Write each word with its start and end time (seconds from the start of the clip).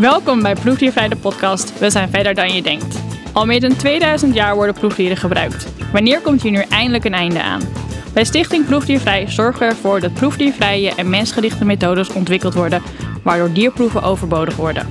Welkom 0.00 0.42
bij 0.42 0.54
Proefdiervrij 0.54 1.08
de 1.08 1.16
podcast 1.16 1.78
We 1.78 1.90
zijn 1.90 2.10
verder 2.10 2.34
dan 2.34 2.54
je 2.54 2.62
denkt. 2.62 2.98
Al 3.32 3.46
meer 3.46 3.60
dan 3.60 3.76
2000 3.76 4.34
jaar 4.34 4.54
worden 4.54 4.74
proefdieren 4.74 5.16
gebruikt. 5.16 5.66
Wanneer 5.92 6.20
komt 6.20 6.42
hier 6.42 6.50
nu 6.50 6.64
eindelijk 6.68 7.04
een 7.04 7.14
einde 7.14 7.42
aan? 7.42 7.60
Bij 8.12 8.24
Stichting 8.24 8.66
Proefdiervrij 8.66 9.30
zorgen 9.30 9.60
we 9.60 9.74
ervoor 9.74 10.00
dat 10.00 10.14
proefdiervrije 10.14 10.94
en 10.94 11.10
mensgerichte 11.10 11.64
methodes 11.64 12.12
ontwikkeld 12.12 12.54
worden, 12.54 12.82
waardoor 13.22 13.52
dierproeven 13.52 14.02
overbodig 14.02 14.56
worden. 14.56 14.88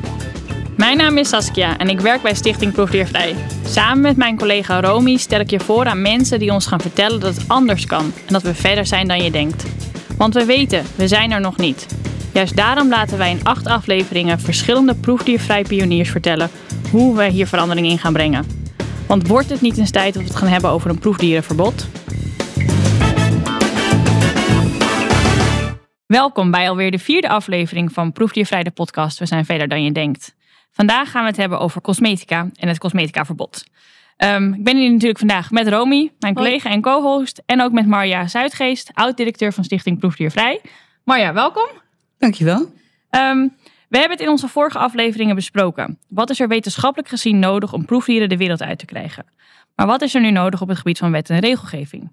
Mijn 0.78 0.98
naam 0.98 1.18
is 1.18 1.30
Saskia 1.30 1.78
en 1.78 1.90
ik 1.90 2.00
werk 2.00 2.22
bij 2.22 2.36
Stichting 2.36 2.74
Proefdiervrij. 2.74 3.36
Samen 3.66 4.02
met 4.02 4.18
mijn 4.18 4.38
collega 4.38 4.82
Romy 4.82 5.18
stel 5.18 5.40
ik 5.40 5.50
je 5.50 5.60
voor 5.60 5.86
aan 5.86 6.02
mensen 6.02 6.40
die 6.40 6.54
ons 6.54 6.66
gaan 6.66 6.82
vertellen 6.82 7.20
dat 7.20 7.36
het 7.36 7.48
anders 7.48 7.86
kan 7.86 8.14
en 8.26 8.34
dat 8.34 8.42
we 8.42 8.56
verder 8.56 8.86
zijn 8.86 9.08
dan 9.08 9.24
je 9.24 9.32
denkt. 9.32 9.66
Want 10.18 10.34
we 10.34 10.46
weten, 10.46 10.84
we 10.96 11.08
zijn 11.08 11.32
er 11.32 11.42
nog 11.42 11.58
niet. 11.58 11.86
Juist 12.36 12.56
daarom 12.56 12.90
laten 12.90 13.18
wij 13.18 13.32
in 13.32 13.44
acht 13.44 13.68
afleveringen 13.68 14.40
verschillende 14.40 14.96
proefdiervrij 14.96 15.64
pioniers 15.64 16.10
vertellen 16.10 16.50
hoe 16.92 17.18
we 17.18 17.26
hier 17.26 17.48
verandering 17.48 17.88
in 17.88 17.98
gaan 17.98 18.14
brengen. 18.14 18.46
Want 19.08 19.28
wordt 19.28 19.50
het 19.50 19.62
niet 19.62 19.78
eens 19.78 19.92
tijd 19.92 20.14
dat 20.14 20.24
we 20.24 20.30
het 20.30 20.38
gaan 20.38 20.48
hebben 20.48 20.70
over 20.70 20.90
een 20.90 21.00
proefdierenverbod? 21.00 21.88
Welkom 26.06 26.52
bij 26.52 26.70
alweer 26.70 26.92
de 26.92 27.00
vierde 27.00 27.30
aflevering 27.30 27.92
van 27.92 28.12
Proefdiervrij 28.12 28.64
de 28.64 28.72
podcast 28.72 29.20
We 29.20 29.26
zijn 29.26 29.46
verder 29.46 29.68
dan 29.68 29.84
je 29.84 29.92
denkt. 29.92 30.36
Vandaag 30.72 31.12
gaan 31.12 31.22
we 31.22 31.28
het 31.28 31.38
hebben 31.38 31.60
over 31.60 31.82
cosmetica 31.82 32.50
en 32.56 32.68
het 32.68 32.78
cosmeticaverbod. 32.78 33.64
Um, 34.18 34.54
ik 34.54 34.64
ben 34.64 34.78
hier 34.78 34.92
natuurlijk 34.92 35.20
vandaag 35.20 35.52
met 35.52 35.68
Romy, 35.68 36.12
mijn 36.20 36.34
collega 36.34 36.70
en 36.70 36.82
co-host. 36.82 37.42
En 37.46 37.62
ook 37.62 37.72
met 37.72 37.88
Marja 37.88 38.28
Zuidgeest, 38.28 38.92
oud-directeur 38.94 39.54
van 39.54 39.64
Stichting 39.64 40.00
Proefdiervrij. 40.00 40.62
Marja, 41.04 41.34
welkom. 41.34 41.84
Dankjewel. 42.18 42.74
Um, 43.12 43.56
we 43.90 43.98
hebben 43.98 44.18
het 44.18 44.26
in 44.28 44.32
onze 44.32 44.48
vorige 44.48 44.78
afleveringen 44.78 45.36
besproken. 45.36 46.00
Wat 46.10 46.30
is 46.30 46.40
er 46.40 46.48
wetenschappelijk 46.48 47.10
gezien 47.10 47.40
nodig 47.40 47.74
om 47.74 47.86
proefdieren 47.86 48.30
de 48.30 48.38
wereld 48.38 48.62
uit 48.62 48.80
te 48.80 48.86
krijgen? 48.86 49.26
Maar 49.76 49.88
wat 49.88 50.02
is 50.02 50.16
er 50.16 50.22
nu 50.22 50.32
nodig 50.32 50.62
op 50.62 50.68
het 50.68 50.78
gebied 50.78 50.98
van 50.98 51.12
wet 51.12 51.30
en 51.30 51.40
regelgeving? 51.40 52.12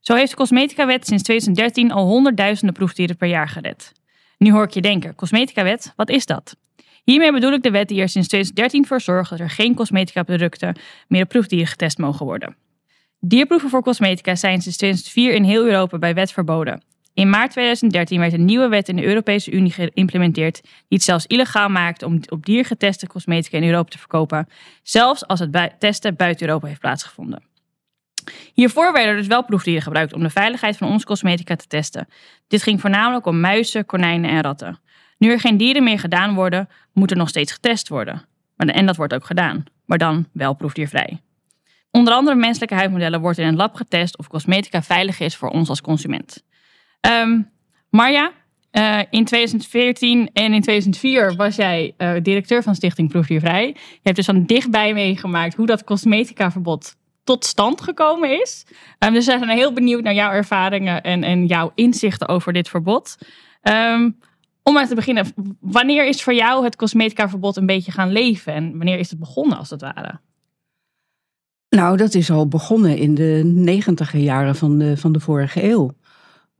Zo 0.00 0.14
heeft 0.14 0.30
de 0.30 0.36
Cosmetica-wet 0.36 1.06
sinds 1.06 1.22
2013 1.22 1.92
al 1.92 2.06
honderdduizenden 2.06 2.74
proefdieren 2.74 3.16
per 3.16 3.28
jaar 3.28 3.48
gered. 3.48 3.92
Nu 4.38 4.52
hoor 4.52 4.64
ik 4.64 4.70
je 4.70 4.80
denken, 4.80 5.14
Cosmetica-wet, 5.14 5.92
wat 5.96 6.08
is 6.08 6.26
dat? 6.26 6.56
Hiermee 7.04 7.32
bedoel 7.32 7.52
ik 7.52 7.62
de 7.62 7.70
wet 7.70 7.88
die 7.88 8.00
er 8.00 8.08
sinds 8.08 8.28
2013 8.28 8.86
voor 8.86 9.00
zorgt 9.00 9.30
dat 9.30 9.40
er 9.40 9.50
geen 9.50 9.74
cosmetica-producten 9.74 10.76
meer 11.08 11.22
op 11.22 11.28
proefdieren 11.28 11.68
getest 11.68 11.98
mogen 11.98 12.26
worden. 12.26 12.56
Dierproeven 13.20 13.70
voor 13.70 13.82
cosmetica 13.82 14.34
zijn 14.34 14.62
sinds 14.62 14.76
2004 14.76 15.32
in 15.32 15.44
heel 15.44 15.64
Europa 15.64 15.98
bij 15.98 16.14
wet 16.14 16.32
verboden. 16.32 16.82
In 17.14 17.30
maart 17.30 17.50
2013 17.50 18.20
werd 18.20 18.32
een 18.32 18.44
nieuwe 18.44 18.68
wet 18.68 18.88
in 18.88 18.96
de 18.96 19.04
Europese 19.04 19.50
Unie 19.50 19.72
geïmplementeerd 19.72 20.60
die 20.62 20.72
het 20.88 21.02
zelfs 21.02 21.26
illegaal 21.26 21.68
maakt 21.68 22.02
om 22.02 22.20
op 22.28 22.46
dier 22.46 22.64
geteste 22.64 23.06
cosmetica 23.06 23.56
in 23.56 23.64
Europa 23.64 23.90
te 23.90 23.98
verkopen, 23.98 24.48
zelfs 24.82 25.26
als 25.26 25.40
het 25.40 25.74
testen 25.78 26.16
buiten 26.16 26.46
Europa 26.46 26.66
heeft 26.66 26.80
plaatsgevonden. 26.80 27.42
Hiervoor 28.54 28.92
werden 28.92 29.16
dus 29.16 29.26
wel 29.26 29.44
proefdieren 29.44 29.82
gebruikt 29.82 30.12
om 30.12 30.22
de 30.22 30.30
veiligheid 30.30 30.76
van 30.76 30.88
onze 30.88 31.06
cosmetica 31.06 31.56
te 31.56 31.66
testen. 31.66 32.08
Dit 32.48 32.62
ging 32.62 32.80
voornamelijk 32.80 33.26
om 33.26 33.40
muizen, 33.40 33.86
konijnen 33.86 34.30
en 34.30 34.42
ratten. 34.42 34.78
Nu 35.18 35.30
er 35.30 35.40
geen 35.40 35.56
dieren 35.56 35.84
meer 35.84 35.98
gedaan 35.98 36.34
worden, 36.34 36.68
moet 36.92 37.10
er 37.10 37.16
nog 37.16 37.28
steeds 37.28 37.52
getest 37.52 37.88
worden. 37.88 38.24
En 38.56 38.86
dat 38.86 38.96
wordt 38.96 39.14
ook 39.14 39.24
gedaan, 39.24 39.64
maar 39.84 39.98
dan 39.98 40.26
wel 40.32 40.54
proefdiervrij. 40.54 41.20
Onder 41.90 42.14
andere 42.14 42.36
menselijke 42.36 42.74
huidmodellen 42.74 43.20
wordt 43.20 43.38
in 43.38 43.46
een 43.46 43.56
lab 43.56 43.74
getest 43.74 44.18
of 44.18 44.28
cosmetica 44.28 44.82
veilig 44.82 45.20
is 45.20 45.36
voor 45.36 45.48
ons 45.48 45.68
als 45.68 45.80
consument. 45.80 46.44
Um, 47.00 47.50
Marja, 47.90 48.32
uh, 48.72 48.98
in 49.10 49.24
2014 49.24 50.30
en 50.32 50.52
in 50.52 50.60
2004 50.60 51.36
was 51.36 51.56
jij 51.56 51.94
uh, 51.98 52.12
directeur 52.22 52.62
van 52.62 52.74
Stichting 52.74 53.08
Proefdiervrij. 53.08 53.66
Je 53.66 54.00
hebt 54.02 54.16
dus 54.16 54.26
van 54.26 54.44
dichtbij 54.44 54.94
meegemaakt 54.94 55.54
hoe 55.54 55.66
dat 55.66 55.84
cosmeticaverbod 55.84 56.96
tot 57.24 57.44
stand 57.44 57.80
gekomen 57.80 58.40
is. 58.40 58.66
Um, 58.98 59.12
dus 59.12 59.26
we 59.26 59.38
zijn 59.38 59.48
heel 59.48 59.72
benieuwd 59.72 60.02
naar 60.02 60.14
jouw 60.14 60.30
ervaringen 60.30 61.02
en, 61.02 61.22
en 61.22 61.46
jouw 61.46 61.72
inzichten 61.74 62.28
over 62.28 62.52
dit 62.52 62.68
verbod. 62.68 63.16
Um, 63.62 64.18
om 64.62 64.74
maar 64.74 64.88
te 64.88 64.94
beginnen, 64.94 65.26
wanneer 65.60 66.06
is 66.06 66.22
voor 66.22 66.34
jou 66.34 66.64
het 66.64 66.76
cosmeticaverbod 66.76 67.56
een 67.56 67.66
beetje 67.66 67.92
gaan 67.92 68.12
leven 68.12 68.52
en 68.52 68.76
wanneer 68.76 68.98
is 68.98 69.10
het 69.10 69.18
begonnen 69.18 69.58
als 69.58 69.70
het 69.70 69.80
ware? 69.80 70.20
Nou, 71.68 71.96
dat 71.96 72.14
is 72.14 72.30
al 72.30 72.48
begonnen 72.48 72.96
in 72.96 73.14
de 73.14 73.42
negentiger 73.44 74.20
jaren 74.20 74.56
van 74.56 74.96
van 74.96 75.12
de 75.12 75.20
vorige 75.20 75.64
eeuw. 75.64 75.90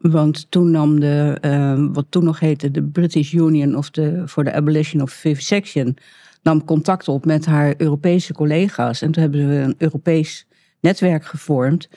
Want 0.00 0.50
toen 0.50 0.70
nam 0.70 1.00
de, 1.00 1.38
uh, 1.40 1.86
wat 1.92 2.06
toen 2.08 2.24
nog 2.24 2.40
heette 2.40 2.70
de 2.70 2.82
British 2.82 3.32
Union 3.32 3.76
of 3.76 3.90
the, 3.90 4.22
for 4.26 4.44
the 4.44 4.52
Abolition 4.52 5.02
of 5.02 5.12
Vivisection, 5.12 5.96
nam 6.42 6.64
contact 6.64 7.08
op 7.08 7.24
met 7.24 7.46
haar 7.46 7.74
Europese 7.76 8.32
collega's. 8.32 9.02
En 9.02 9.12
toen 9.12 9.22
hebben 9.22 9.48
we 9.48 9.54
een 9.54 9.74
Europees 9.78 10.46
netwerk 10.80 11.24
gevormd. 11.24 11.88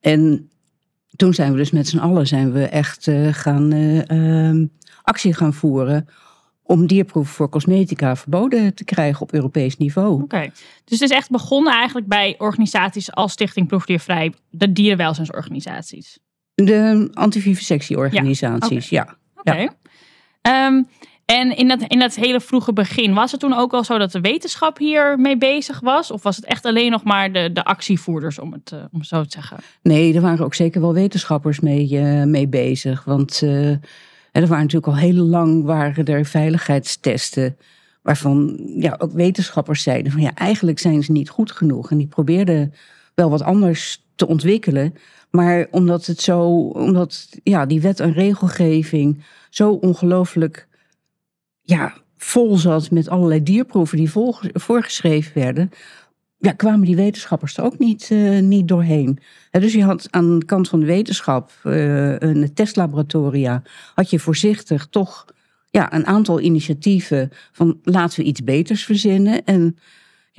En 0.00 0.50
toen 1.16 1.34
zijn 1.34 1.52
we 1.52 1.56
dus 1.56 1.70
met 1.70 1.88
z'n 1.88 1.98
allen 1.98 2.26
zijn 2.26 2.52
we 2.52 2.64
echt 2.64 3.06
uh, 3.06 3.28
gaan 3.32 3.72
uh, 3.74 4.66
actie 5.02 5.34
gaan 5.34 5.54
voeren 5.54 6.08
om 6.62 6.86
dierproeven 6.86 7.34
voor 7.34 7.48
cosmetica 7.48 8.16
verboden 8.16 8.74
te 8.74 8.84
krijgen 8.84 9.22
op 9.22 9.32
Europees 9.32 9.76
niveau. 9.76 10.22
Oké, 10.22 10.50
dus 10.84 11.00
het 11.00 11.10
is 11.10 11.16
echt 11.16 11.30
begonnen 11.30 11.72
eigenlijk 11.72 12.06
bij 12.06 12.34
organisaties 12.38 13.12
als 13.12 13.32
Stichting 13.32 13.66
Proefdiervrij, 13.66 14.32
de 14.50 14.72
dierenwelzijnsorganisaties. 14.72 16.18
De 16.64 17.08
antivivisectieorganisaties, 17.12 18.88
ja. 18.88 19.16
ja. 19.42 19.52
Oké. 19.52 19.68
Um, 20.48 20.86
en 21.30 21.56
in 21.56 21.68
dat, 21.68 21.82
in 21.82 21.98
dat 21.98 22.14
hele 22.14 22.40
vroege 22.40 22.72
begin, 22.72 23.14
was 23.14 23.30
het 23.30 23.40
toen 23.40 23.54
ook 23.54 23.72
al 23.72 23.84
zo 23.84 23.98
dat 23.98 24.12
de 24.12 24.20
wetenschap 24.20 24.78
hier 24.78 25.18
mee 25.18 25.36
bezig 25.36 25.80
was? 25.80 26.10
Of 26.10 26.22
was 26.22 26.36
het 26.36 26.44
echt 26.44 26.64
alleen 26.64 26.90
nog 26.90 27.04
maar 27.04 27.32
de, 27.32 27.52
de 27.52 27.64
actievoerders, 27.64 28.38
om 28.38 28.52
het, 28.52 28.70
uh, 28.74 28.80
om 28.92 29.02
zo 29.02 29.22
te 29.22 29.30
zeggen? 29.30 29.56
Nee, 29.82 30.14
er 30.14 30.20
waren 30.20 30.44
ook 30.44 30.54
zeker 30.54 30.80
wel 30.80 30.94
wetenschappers 30.94 31.60
mee, 31.60 31.88
uh, 31.90 32.24
mee 32.24 32.48
bezig. 32.48 33.04
Want 33.04 33.40
uh, 33.44 33.68
er 33.70 33.80
waren 34.32 34.48
natuurlijk 34.48 34.86
al 34.86 34.96
heel 34.96 35.24
lang 35.24 35.64
waren 35.64 36.04
er 36.04 36.24
veiligheidstesten. 36.24 37.56
Waarvan 38.02 38.60
ja, 38.76 38.94
ook 38.98 39.12
wetenschappers 39.12 39.82
zeiden 39.82 40.12
van 40.12 40.20
ja, 40.20 40.34
eigenlijk 40.34 40.78
zijn 40.78 41.02
ze 41.02 41.12
niet 41.12 41.30
goed 41.30 41.52
genoeg. 41.52 41.90
En 41.90 41.98
die 41.98 42.06
probeerden 42.06 42.74
wel 43.14 43.30
wat 43.30 43.42
anders 43.42 44.04
te 44.20 44.26
ontwikkelen. 44.26 44.94
Maar 45.30 45.66
omdat 45.70 46.06
het 46.06 46.20
zo, 46.20 46.48
omdat 46.66 47.28
ja, 47.42 47.66
die 47.66 47.80
wet 47.80 48.00
en 48.00 48.12
regelgeving 48.12 49.24
zo 49.50 49.70
ongelooflijk 49.70 50.68
ja, 51.60 51.94
vol 52.16 52.56
zat 52.56 52.90
met 52.90 53.08
allerlei 53.08 53.42
dierproeven 53.42 53.96
die 53.96 54.10
voorgeschreven 54.52 55.32
werden, 55.34 55.70
ja, 56.38 56.52
kwamen 56.52 56.86
die 56.86 56.96
wetenschappers 56.96 57.56
er 57.56 57.64
ook 57.64 57.78
niet, 57.78 58.10
uh, 58.10 58.40
niet 58.40 58.68
doorheen. 58.68 59.18
dus 59.50 59.72
je 59.72 59.84
had 59.84 60.06
aan 60.10 60.38
de 60.38 60.44
kant 60.44 60.68
van 60.68 60.80
de 60.80 60.86
wetenschap, 60.86 61.50
uh, 61.64 62.18
een 62.18 62.54
testlaboratoria, 62.54 63.62
had 63.94 64.10
je 64.10 64.18
voorzichtig 64.18 64.86
toch 64.90 65.24
ja, 65.70 65.92
een 65.94 66.06
aantal 66.06 66.40
initiatieven 66.40 67.30
van 67.52 67.78
laten 67.82 68.20
we 68.20 68.26
iets 68.26 68.44
beters 68.44 68.84
verzinnen. 68.84 69.44
En 69.44 69.76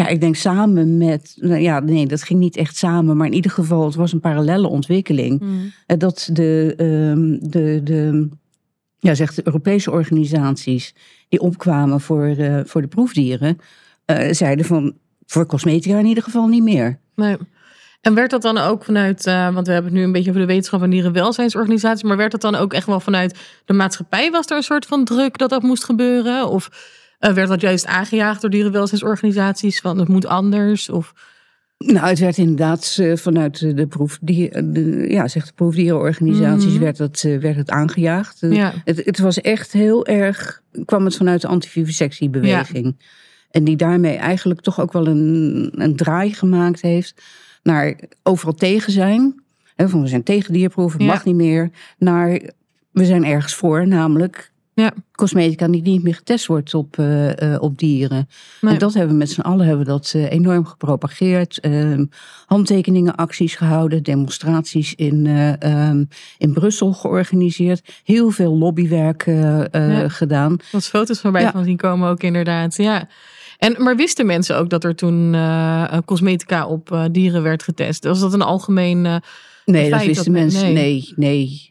ja, 0.02 0.08
ik 0.08 0.22
denk 0.22 0.36
samen 0.36 0.98
met, 0.98 1.34
nou 1.40 1.62
ja, 1.62 1.80
nee, 1.80 2.08
dat 2.08 2.24
ging 2.24 2.40
niet 2.40 2.58
echt 2.58 2.78
samen, 2.78 3.18
maar 3.18 3.28
in 3.28 3.34
ieder 3.34 3.52
geval, 3.52 3.86
het 3.86 3.96
was 3.96 4.14
een 4.14 4.20
parallelle 4.20 4.68
ontwikkeling. 4.68 5.42
Mm. 5.42 5.72
Dat 5.98 6.30
de, 6.34 6.74
uh, 6.78 7.50
de, 7.52 7.82
de, 7.84 8.30
ja, 9.00 9.16
zegt 9.16 9.36
de 9.36 9.42
Europese 9.46 9.92
organisaties 9.92 10.96
die 11.30 11.40
opkwamen 11.40 12.02
voor, 12.02 12.28
uh, 12.28 12.60
voor 12.66 12.82
de 12.82 12.88
proefdieren, 12.88 13.58
uh, 14.06 14.32
zeiden 14.32 14.66
van 14.66 14.94
voor 15.26 15.46
cosmetica 15.46 15.98
in 15.98 16.06
ieder 16.06 16.24
geval 16.24 16.48
niet 16.48 16.64
meer. 16.64 17.00
Nee. 17.16 17.38
En 18.02 18.14
werd 18.14 18.30
dat 18.30 18.42
dan 18.42 18.58
ook 18.58 18.84
vanuit, 18.84 19.28
uh, 19.28 19.54
want 19.54 19.68
we 19.68 19.74
hebben 19.74 19.92
het 19.92 20.00
nu 20.00 20.06
een 20.06 20.12
beetje 20.12 20.30
over 20.30 20.42
de 20.42 20.48
wetenschap 20.48 20.82
en 20.82 20.90
dierenwelzijnsorganisatie, 20.90 22.08
maar 22.08 22.18
werd 22.18 22.32
dat 22.32 22.42
dan 22.42 22.56
ook 22.56 22.74
echt 22.74 22.86
wel 22.86 23.00
vanuit 23.00 23.40
de 23.66 23.74
maatschappij? 23.74 24.32
Was 24.32 24.46
er 24.46 24.58
een 24.58 24.64
soort 24.64 24.86
van 24.86 25.06
druk 25.06 25.38
dat 25.38 25.50
dat 25.50 25.62
moest 25.62 25.84
gebeuren? 25.84 26.50
Of 26.50 26.70
uh, 27.22 27.34
werd 27.34 27.48
dat 27.48 27.62
juist 27.62 27.86
aangejaagd 27.86 28.42
door 28.42 28.50
dierenwelzijnsorganisaties 28.50 29.80
van 29.80 30.00
het 30.00 30.08
moet 30.08 30.26
anders? 30.26 30.90
Of... 30.90 31.14
Nou, 31.78 32.08
het 32.08 32.20
werd 32.20 32.38
inderdaad 32.38 32.98
uh, 33.00 33.16
vanuit 33.18 33.60
de, 33.78 33.88
proefdier, 33.88 34.74
de, 34.74 35.06
ja, 35.10 35.28
zegt 35.28 35.48
de 35.48 35.54
proefdierenorganisaties 35.54 36.74
mm. 36.74 36.80
werd, 36.80 36.98
het, 36.98 37.24
uh, 37.24 37.40
werd 37.40 37.56
het 37.56 37.70
aangejaagd. 37.70 38.38
Ja. 38.40 38.74
Het, 38.86 39.06
het, 39.06 39.20
was 39.20 39.42
echt 39.42 39.72
heel 39.72 40.06
erg, 40.06 40.62
kwam 40.86 41.06
het 41.06 41.16
vanuit 41.16 41.42
de 41.42 41.48
antivivisectiebeweging. 41.48 42.86
Ja. 42.86 43.06
En 43.52 43.64
die 43.64 43.76
daarmee 43.76 44.16
eigenlijk 44.16 44.62
toch 44.62 44.80
ook 44.80 44.94
wel 44.94 45.08
een, 45.08 45.72
een 45.76 45.96
draai 45.96 46.34
gemaakt 46.34 46.82
heeft 46.82 47.22
naar 47.64 48.00
overal 48.24 48.54
tegen 48.54 48.92
zijn. 48.92 49.44
Van 49.76 50.02
we 50.02 50.08
zijn 50.08 50.24
tegen 50.24 50.54
dierproeven, 50.54 51.00
het 51.00 51.08
ja. 51.08 51.14
mag 51.14 51.26
niet 51.26 51.36
meer. 51.36 51.70
Naar 51.98 52.42
we 52.92 53.06
zijn 53.06 53.26
ergens 53.26 53.56
voor, 53.56 53.88
namelijk 53.88 54.51
Ja. 54.74 54.94
cosmetica 55.12 55.68
die 55.68 55.82
niet 55.82 56.04
meer 56.04 56.16
getest 56.16 56.46
wordt 56.46 56.74
op, 56.74 56.98
eh, 56.98 57.54
eh, 57.54 57.62
op 57.62 57.78
dieren. 57.78 58.28
Nee. 58.62 58.74
En 58.74 58.80
dat 58.80 58.94
hebben 58.94 59.12
we 59.12 59.18
met 59.18 59.30
z'n 59.32 59.42
allen 59.42 59.66
hebben 59.68 59.86
dat 59.86 60.12
eh, 60.16 60.32
enorm 60.32 60.66
gepropageerd. 60.66 61.60
Ehm, 61.60 62.06
handtekeningenacties 62.46 63.56
gehouden, 63.56 64.04
demonstraties 64.04 64.96
in, 64.96 65.26
eh, 65.28 65.62
ehm, 65.62 66.04
in 66.38 66.54
Brussel 66.54 66.94
georganiseerd. 66.94 68.02
Heel 68.04 68.30
veel 68.32 68.58
lobbywerk 68.58 69.26
Ja. 69.26 70.10
gedaan. 70.10 70.58
Wat 70.72 70.88
foto's 70.88 71.20
voorbij 71.20 71.42
Ja. 71.42 71.52
van 71.52 71.64
zien 71.64 71.78
komen 71.78 72.10
ook 72.10 72.24
inderdaad. 72.24 72.76
Ja. 72.76 73.08
En, 73.58 73.76
maar 73.84 73.96
wisten 73.96 74.26
mensen 74.26 74.58
ook 74.58 74.70
dat 74.70 74.84
er 74.84 74.96
toen 74.96 75.36
cosmetica 76.06 76.68
op 76.68 77.08
dieren 77.12 77.44
werd 77.44 77.64
getest? 77.64 78.04
Was 78.04 78.20
dat 78.20 78.34
een 78.34 78.42
algemeen... 78.42 79.22
Nee, 79.66 79.90
dat 79.90 80.06
wisten 80.06 80.32
mensen. 80.32 80.74
nee. 80.74 81.14
Nee, 81.16 81.71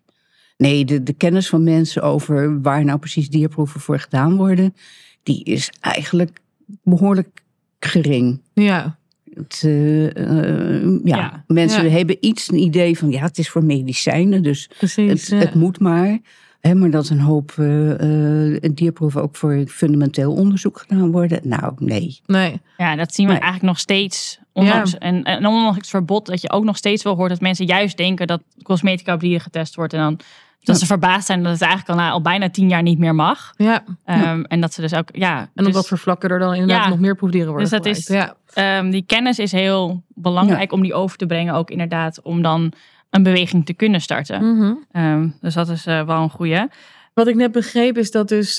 nee. 0.61 0.85
De, 0.85 1.03
de 1.03 1.12
kennis 1.12 1.49
van 1.49 1.65
mensen 1.65 2.03
over 2.03 2.61
waar 2.62 2.85
nou 2.85 2.99
precies 2.99 3.29
dierproeven 3.31 3.81
voor 3.81 3.99
gedaan 3.99 4.37
worden, 4.37 4.75
die 5.23 5.45
is 5.45 5.73
eigenlijk 5.81 6.41
behoorlijk 6.83 7.43
gering. 7.81 8.41
ja, 8.55 8.99
Het, 9.35 9.61
eh, 9.65 10.17
eh, 10.17 10.83
ja. 11.05 11.17
Ja. 11.17 11.45
mensen 11.47 11.85
Ja. 11.85 11.91
hebben 11.91 12.17
iets 12.21 12.49
een 12.51 12.59
idee 12.59 12.99
van 12.99 13.11
ja, 13.11 13.23
het 13.23 13.39
is 13.39 13.49
voor 13.51 13.65
medicijnen, 13.65 14.43
dus 14.43 14.71
precies. 14.79 15.11
het, 15.11 15.27
ja. 15.41 15.47
het 15.47 15.55
moet 15.55 15.79
maar. 15.81 16.19
Hè, 16.61 16.75
maar 16.75 16.91
dat 16.91 17.09
een 17.09 17.21
hoop 17.21 17.51
eh, 17.57 18.71
dierproeven 18.75 19.23
ook 19.23 19.37
voor 19.37 19.65
fundamenteel 19.67 20.33
onderzoek 20.33 20.79
gedaan 20.79 21.11
worden. 21.11 21.41
Nou, 21.45 21.73
nee. 21.79 22.21
Nee, 22.27 22.61
Ja, 22.77 22.97
dat 22.97 23.15
zien 23.15 23.27
we 23.27 23.33
Nee. 23.33 23.41
eigenlijk 23.41 23.73
nog 23.73 23.81
steeds. 23.81 24.39
Ondanks, 24.53 24.99
en, 24.99 25.23
en 25.23 25.47
ondanks 25.47 25.77
het 25.77 25.89
verbod, 25.89 26.27
dat 26.27 26.41
je 26.41 26.51
ook 26.51 26.65
nog 26.65 26.77
steeds 26.77 27.03
wel 27.03 27.17
hoort 27.17 27.31
dat 27.31 27.41
mensen 27.41 27.67
juist 27.67 27.97
denken 27.97 28.27
dat 28.27 28.43
cosmetica 28.62 29.15
op 29.15 29.21
dieren 29.21 29.41
getest 29.41 29.75
wordt. 29.75 29.93
En 29.93 30.01
dan 30.01 30.19
dat 30.61 30.75
Ja. 30.75 30.81
ze 30.81 30.87
verbaasd 30.87 31.27
zijn 31.27 31.43
dat 31.43 31.53
het 31.53 31.62
eigenlijk 31.62 31.91
al, 31.91 31.97
na, 32.05 32.11
al 32.11 32.21
bijna 32.23 32.51
tien 32.51 32.69
jaar 32.69 32.83
niet 32.83 32.99
meer 32.99 33.15
mag. 33.15 33.53
ja. 33.57 33.85
Ehm, 34.05 34.43
En 34.43 34.61
dat 34.61 34.73
ze 34.73 34.81
dus 34.81 34.95
ook, 34.95 35.09
ja. 35.12 35.39
En 35.39 35.49
op 35.55 35.65
dus, 35.65 35.75
wat 35.75 35.89
voor 35.89 35.99
vlakken 35.99 36.31
er 36.31 36.39
dan 36.39 36.55
inderdaad 36.55 36.85
Ja. 36.85 36.89
nog 36.91 36.99
meer 36.99 37.15
proefdieren 37.17 37.51
worden 37.53 37.69
Dus 37.71 37.79
dat 37.79 37.87
is-. 37.97 38.07
Ja. 38.07 38.35
ehm, 38.53 38.91
die 38.91 39.05
kennis 39.07 39.39
is 39.39 39.53
heel 39.53 40.03
belangrijk 40.09 40.73
om 40.73 40.83
die 40.83 40.95
over 40.95 41.17
te 41.17 41.27
brengen. 41.27 41.55
Ook 41.55 41.71
inderdaad 41.71 42.23
om 42.23 42.43
dan 42.43 42.73
een 43.11 43.23
beweging 43.23 43.67
te 43.67 43.73
kunnen 43.75 44.01
starten. 44.01 44.57
Mhm. 44.57 44.73
Ehm, 44.93 45.29
dus 45.41 45.55
dat 45.55 45.69
is 45.69 45.87
eh, 45.87 46.03
wel 46.07 46.23
een 46.23 46.31
goeie. 46.31 46.62
Wat 47.15 47.27
ik 47.27 47.35
net 47.35 47.53
begreep 47.53 47.99
is 47.99 48.11
dat 48.11 48.29
dus 48.29 48.59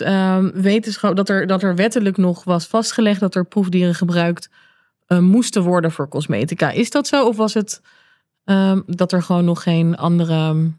wetenschap, 0.54 1.16
dat 1.16 1.30
er, 1.30 1.48
dat 1.48 1.64
er 1.64 1.76
wettelijk 1.76 2.18
nog 2.18 2.44
was 2.44 2.66
vastgelegd 2.68 3.20
dat 3.20 3.36
er 3.36 3.46
proefdieren 3.46 3.96
gebruikt 3.96 4.50
eh, 5.08 5.20
moesten 5.20 5.64
worden 5.64 5.92
voor 5.92 6.08
cosmetica. 6.08 6.70
Is 6.72 6.90
dat 6.92 7.08
zo? 7.08 7.26
Of 7.28 7.38
was 7.38 7.54
het 7.54 7.82
dat 8.86 9.12
er 9.12 9.24
gewoon 9.24 9.46
nog 9.46 9.64
geen 9.64 9.96
andere. 9.98 10.72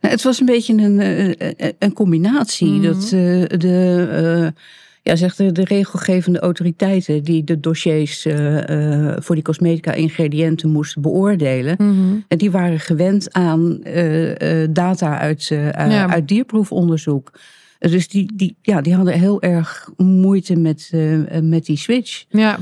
Nou, 0.00 0.14
het 0.14 0.22
was 0.22 0.40
een 0.40 0.46
beetje 0.46 0.74
een, 0.74 1.00
eh, 1.00 1.28
eh, 1.50 1.72
een 1.78 1.92
combinatie. 1.92 2.70
Mhm. 2.72 2.82
Dat 2.82 3.02
eh, 3.04 3.10
de, 3.58 4.08
eh, 4.10 4.62
ja, 5.02 5.16
zeg 5.16 5.34
de, 5.36 5.52
de 5.52 5.64
regelgevende 5.64 6.38
autoriteiten 6.38 7.22
die 7.22 7.44
de 7.44 7.60
dossiers 7.60 8.24
eh, 8.26 9.08
eh, 9.10 9.16
voor 9.20 9.34
die 9.34 9.44
cosmetica-ingrediënten 9.44 10.70
moesten 10.70 11.02
beoordelen. 11.02 11.76
En 12.28 12.38
die 12.38 12.50
waren 12.50 12.80
gewend 12.80 13.32
aan 13.32 13.82
eh, 13.82 14.62
eh, 14.62 14.68
data 14.72 15.18
uit, 15.18 15.48
eh, 15.50 15.68
uit- 15.68 15.92
Ja. 15.92 16.08
uit 16.08 16.28
dierproefonderzoek. 16.28 17.32
Dus 17.78 18.08
die, 18.08 18.32
die, 18.34 18.56
ja, 18.62 18.80
die 18.80 18.94
hadden 18.94 19.14
heel 19.14 19.42
erg 19.42 19.90
moeite 19.96 20.56
met, 20.56 20.88
eh, 20.92 21.18
met 21.42 21.64
die 21.64 21.76
switch. 21.76 22.24
Ja. 22.28 22.58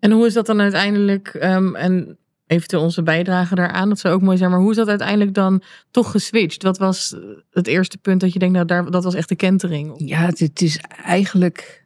En 0.00 0.10
hoe 0.10 0.26
is 0.26 0.32
dat 0.32 0.46
dan 0.46 0.60
uiteindelijk? 0.60 1.28
ehm, 1.28 1.74
en 1.74 2.18
eventueel 2.46 2.82
onze 2.82 3.02
bijdrage 3.02 3.54
daaraan, 3.54 3.88
dat 3.88 3.98
zou 3.98 4.14
ook 4.14 4.22
mooi 4.22 4.36
zijn. 4.36 4.50
Maar 4.50 4.58
hoe 4.60 4.70
is 4.70 4.76
dat 4.76 4.88
uiteindelijk 4.88 5.34
dan 5.34 5.62
toch 5.90 6.10
geswitcht? 6.10 6.62
Wat 6.62 6.78
was 6.78 7.16
het 7.50 7.66
eerste 7.66 7.98
punt 7.98 8.20
dat 8.20 8.32
je 8.32 8.38
denkt, 8.38 8.54
nou, 8.54 8.66
daar, 8.66 8.90
dat 8.90 9.04
was 9.04 9.14
echt 9.14 9.28
de 9.28 9.36
kentering? 9.36 9.92
Ja, 9.96 10.18
het, 10.18 10.38
het 10.38 10.60
is 10.62 10.78
eigenlijk. 11.04 11.84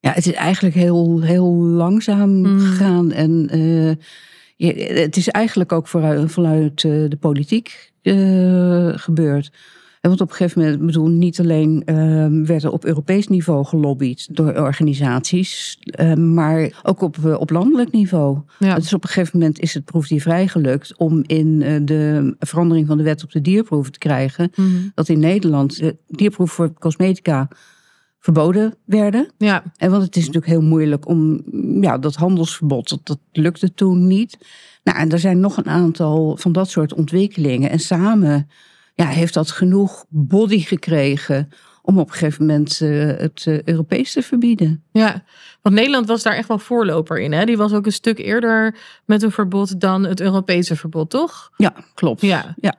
Ja, 0.00 0.10
het 0.12 0.26
is 0.26 0.32
eigenlijk 0.32 0.74
heel, 0.74 1.20
heel 1.20 1.52
langzaam 1.54 2.30
Mm. 2.40 2.58
gegaan. 2.60 3.12
En 3.12 3.48
eh, 3.50 3.90
je- 4.56 4.92
het 5.00 5.16
is 5.16 5.28
eigenlijk 5.28 5.72
ook 5.72 5.88
vooruit, 5.88 6.32
vanuit 6.32 6.84
eh, 6.84 6.90
de 7.08 7.16
politiek 7.20 7.92
eh, 8.02 8.92
gebeurd. 8.94 9.52
En 10.04 10.10
want 10.10 10.22
op 10.22 10.30
een 10.30 10.36
gegeven 10.36 10.62
moment, 10.62 10.86
bedoel, 10.86 11.08
niet 11.08 11.40
alleen 11.40 11.82
eh, 11.84 11.96
werd 12.46 12.62
er 12.62 12.72
op 12.72 12.84
Europees 12.84 13.28
niveau 13.28 13.64
gelobbyd 13.64 14.28
door 14.36 14.52
organisaties, 14.60 15.78
eh, 15.80 16.14
maar 16.14 16.80
ook 16.82 17.00
op, 17.00 17.16
eh, 17.24 17.40
op 17.40 17.50
landelijk 17.50 17.90
niveau. 17.90 18.38
Ja. 18.58 18.74
Dus 18.74 18.94
op 18.94 19.02
een 19.02 19.08
gegeven 19.08 19.38
moment 19.38 19.60
is 19.60 19.74
het 19.74 19.84
proefdier 19.84 20.20
vrijgelukt 20.20 20.96
om 20.96 21.22
in 21.26 21.62
eh, 21.62 21.80
de 21.84 22.34
verandering 22.38 22.86
van 22.86 22.96
de 22.96 23.02
wet 23.02 23.24
op 23.24 23.32
de 23.32 23.40
dierproeven 23.40 23.92
te 23.92 23.98
krijgen 23.98 24.50
Mhm. 24.56 24.68
dat 24.94 25.08
in 25.08 25.18
Nederland 25.18 25.80
eh, 25.80 25.90
dierproeven 26.08 26.56
voor 26.56 26.72
cosmetica 26.72 27.48
verboden 28.18 28.74
werden. 28.84 29.28
Ja, 29.38 29.62
En 29.76 29.90
want 29.90 30.02
het 30.02 30.16
is 30.16 30.26
natuurlijk 30.26 30.52
heel 30.52 30.62
moeilijk 30.68 31.08
om 31.08 31.42
ja, 31.80 31.98
dat 31.98 32.14
handelsverbod, 32.14 32.88
dat, 32.88 33.00
dat 33.02 33.18
lukte 33.32 33.74
toen 33.74 34.06
niet. 34.06 34.38
Nou, 34.82 34.98
en 34.98 35.10
er 35.10 35.18
zijn 35.18 35.40
nog 35.40 35.56
een 35.56 35.68
aantal 35.68 36.36
van 36.36 36.52
dat 36.52 36.70
soort 36.70 36.94
ontwikkelingen. 36.94 37.70
En 37.70 37.78
samen 37.78 38.48
ja, 38.94 39.06
heeft 39.06 39.34
dat 39.34 39.50
genoeg 39.50 40.04
body 40.08 40.58
gekregen 40.60 41.48
om 41.82 41.98
op 41.98 42.06
een 42.06 42.12
gegeven 42.12 42.46
moment 42.46 42.80
eh, 42.80 43.06
het 43.06 43.44
eh, 43.46 43.62
Europees 43.62 44.12
te 44.12 44.22
verbieden. 44.22 44.84
ja, 44.92 45.24
want 45.62 45.74
Nederland 45.74 46.06
was 46.06 46.22
daar 46.22 46.34
echt 46.34 46.48
wel 46.48 46.58
voorloper 46.58 47.18
in. 47.20 47.32
Hè? 47.32 47.44
Die 47.44 47.56
was 47.56 47.72
ook 47.72 47.86
een 47.86 47.92
stuk 47.92 48.18
eerder 48.18 48.76
met 49.04 49.22
een 49.22 49.30
verbod 49.30 49.80
dan 49.80 50.04
het 50.04 50.20
Europese 50.20 50.76
verbod, 50.76 51.10
toch? 51.10 51.50
Ja, 51.56 51.74
klopt. 51.94 52.20
Ja. 52.20 52.54
Ja. 52.60 52.74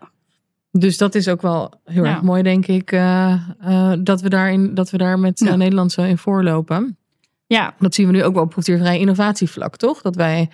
Dus 0.71 0.97
dat 0.97 1.15
is 1.15 1.27
ook 1.27 1.41
wel 1.41 1.73
heel 1.83 2.03
Ja. 2.03 2.11
erg 2.13 2.21
mooi, 2.21 2.43
denk 2.43 2.67
ik, 2.67 2.91
eh, 2.91 3.33
eh, 3.59 3.93
dat, 3.99 4.21
we 4.21 4.29
daarin, 4.29 4.73
dat 4.73 4.89
we 4.89 4.97
daar 4.97 5.19
met 5.19 5.39
Ja. 5.39 5.55
Nederland 5.55 5.91
zo 5.91 6.01
in 6.01 6.17
voorlopen. 6.17 6.97
Ja, 7.47 7.75
Dat 7.79 7.95
zien 7.95 8.05
we 8.07 8.11
nu 8.11 8.23
ook 8.23 8.33
wel 8.33 8.43
op 8.43 8.49
proefdiervrij 8.49 8.99
innovatievlak, 8.99 9.77
toch? 9.77 10.01
Dat 10.01 10.15
wij 10.15 10.49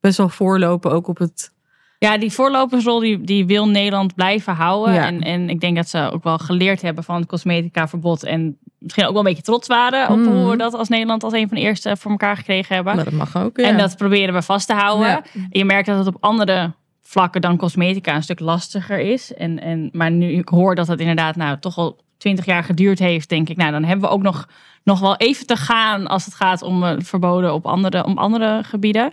best 0.00 0.16
wel 0.16 0.28
voorlopen 0.28 0.90
ook 0.90 1.08
op 1.08 1.18
het... 1.18 1.52
Ja, 2.00 2.18
die 2.18 2.32
voorlopersrol 2.32 2.98
die, 2.98 3.20
die 3.20 3.46
wil 3.46 3.68
Nederland 3.68 4.14
blijven 4.14 4.54
houden. 4.54 4.94
Ja. 4.94 5.06
En, 5.06 5.20
en 5.20 5.48
ik 5.48 5.60
denk 5.60 5.76
dat 5.76 5.88
ze 5.88 6.10
ook 6.12 6.24
wel 6.24 6.38
geleerd 6.38 6.82
hebben 6.82 7.04
van 7.04 7.16
het 7.16 7.26
cosmetica-verbod. 7.26 8.22
En 8.24 8.58
misschien 8.78 9.04
ook 9.04 9.10
wel 9.10 9.18
een 9.20 9.28
beetje 9.28 9.42
trots 9.42 9.66
waren 9.66 10.08
op 10.08 10.16
Mhm. 10.18 10.28
hoe 10.28 10.50
we 10.50 10.56
dat 10.56 10.74
als 10.74 10.88
Nederland 10.88 11.24
als 11.24 11.32
een 11.32 11.48
van 11.48 11.56
de 11.56 11.62
eerste 11.62 11.96
voor 11.96 12.10
elkaar 12.10 12.36
gekregen 12.36 12.74
hebben. 12.74 12.94
Nou, 12.96 13.04
dat 13.04 13.18
mag 13.18 13.36
ook, 13.36 13.56
ja. 13.56 13.64
En 13.64 13.78
dat 13.78 13.96
proberen 13.96 14.34
we 14.34 14.42
vast 14.42 14.66
te 14.66 14.74
houden. 14.74 15.08
Ja. 15.08 15.22
Je 15.50 15.64
merkt 15.64 15.86
dat 15.86 15.98
het 15.98 16.14
op 16.14 16.16
andere 16.20 16.72
vlakken 17.02 17.40
dan 17.40 17.56
cosmetica 17.56 18.14
een 18.14 18.22
stuk 18.22 18.40
lastiger 18.40 18.98
is. 18.98 19.34
En, 19.34 19.60
en, 19.60 19.88
maar 19.92 20.10
nu 20.10 20.32
ik 20.32 20.48
hoor 20.48 20.74
dat 20.74 20.86
het 20.88 21.00
inderdaad 21.00 21.36
nou, 21.36 21.58
toch 21.58 21.76
al 21.76 21.96
twintig 22.18 22.44
jaar 22.44 22.64
geduurd 22.64 22.98
heeft, 22.98 23.28
denk 23.28 23.48
ik, 23.48 23.56
nou 23.56 23.70
dan 23.72 23.84
hebben 23.84 24.08
we 24.08 24.14
ook 24.14 24.22
nog, 24.22 24.48
nog 24.84 25.00
wel 25.00 25.16
even 25.16 25.46
te 25.46 25.56
gaan 25.56 26.06
als 26.06 26.24
het 26.24 26.34
gaat 26.34 26.62
om 26.62 26.84
eh, 26.84 26.92
verboden 26.98 27.54
op 27.54 27.66
andere, 27.66 28.04
om 28.04 28.18
andere 28.18 28.60
gebieden. 28.64 29.12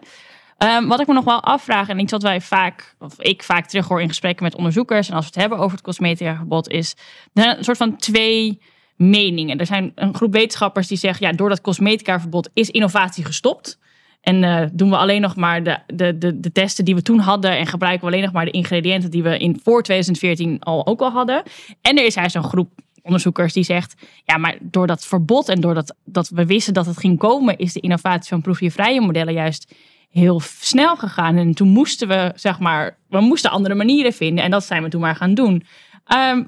Ehm, 0.58 0.88
wat 0.88 1.00
ik 1.00 1.08
me 1.08 1.14
nog 1.14 1.24
wel 1.24 1.44
afvraag, 1.44 1.88
en 1.90 2.00
iets 2.00 2.12
wat 2.12 2.22
wij 2.22 2.42
vaak, 2.42 2.96
of 3.00 3.22
ik 3.22 3.44
vaak 3.44 3.68
terughoor 3.68 4.02
in 4.02 4.08
gesprekken 4.08 4.44
met 4.44 4.56
onderzoekers, 4.56 5.10
en 5.10 5.16
als 5.16 5.26
we 5.26 5.32
het 5.34 5.40
hebben 5.42 5.58
over 5.58 5.72
het 5.72 5.86
cosmetica-verbod, 5.86 6.70
is 6.70 6.96
er 7.34 7.58
een 7.58 7.64
soort 7.64 7.78
van 7.78 7.98
twee 7.98 8.60
meningen. 8.96 9.58
Er 9.58 9.66
zijn 9.66 9.92
een 9.96 10.16
groep 10.16 10.34
wetenschappers 10.34 10.88
die 10.88 10.98
zeggen, 10.98 11.28
ja, 11.28 11.34
door 11.34 11.50
dat 11.50 11.62
cosmetica-verbod 11.62 12.50
is 12.54 12.70
innovatie 12.70 13.26
gestopt. 13.26 13.80
En 14.22 14.44
eh, 14.44 14.68
doen 14.74 14.90
we 14.90 14.98
alleen 14.98 15.22
nog 15.22 15.36
maar 15.36 15.64
de, 15.64 15.78
de, 15.88 16.18
de, 16.18 16.40
de 16.40 16.52
testen 16.52 16.86
die 16.86 16.96
we 16.96 17.02
toen 17.02 17.20
hadden. 17.20 17.58
En 17.58 17.68
gebruiken 17.68 18.02
we 18.02 18.12
alleen 18.12 18.24
nog 18.24 18.34
maar 18.34 18.46
de 18.46 18.52
ingrediënten 18.52 19.12
die 19.12 19.24
we 19.24 19.38
in 19.38 19.60
voor 19.64 19.84
2014 19.84 20.60
al 20.60 20.86
ook 20.86 21.02
al 21.02 21.12
hadden. 21.12 21.44
En 21.82 21.98
er 21.98 22.06
is 22.06 22.16
hij 22.16 22.30
zo'n 22.30 22.44
groep 22.44 22.70
onderzoekers 23.02 23.54
die 23.54 23.64
zegt. 23.64 23.96
Ja, 24.24 24.38
maar 24.38 24.58
door 24.62 24.88
dat 24.88 25.06
verbod 25.06 25.50
en 25.50 25.62
doordat 25.62 25.96
dat 26.06 26.30
we 26.30 26.46
wisten 26.46 26.74
dat 26.74 26.86
het 26.86 26.98
ging 26.98 27.18
komen. 27.18 27.58
Is 27.58 27.74
de 27.74 27.80
innovatie 27.80 28.30
van 28.30 28.42
proefdiervrije 28.42 29.02
modellen 29.02 29.34
juist 29.34 29.74
heel 30.10 30.42
snel 30.60 30.96
gegaan. 30.96 31.36
En 31.38 31.54
toen 31.54 31.68
moesten 31.68 32.08
we, 32.08 32.32
zeg 32.36 32.60
maar, 32.60 32.98
we 33.10 33.20
moesten 33.22 33.52
andere 33.52 33.76
manieren 33.76 34.14
vinden. 34.14 34.44
En 34.44 34.52
dat 34.52 34.64
zijn 34.64 34.84
we 34.84 34.90
toen 34.90 35.02
maar 35.02 35.16
gaan 35.16 35.34
doen. 35.34 35.64
Ehm, 36.06 36.44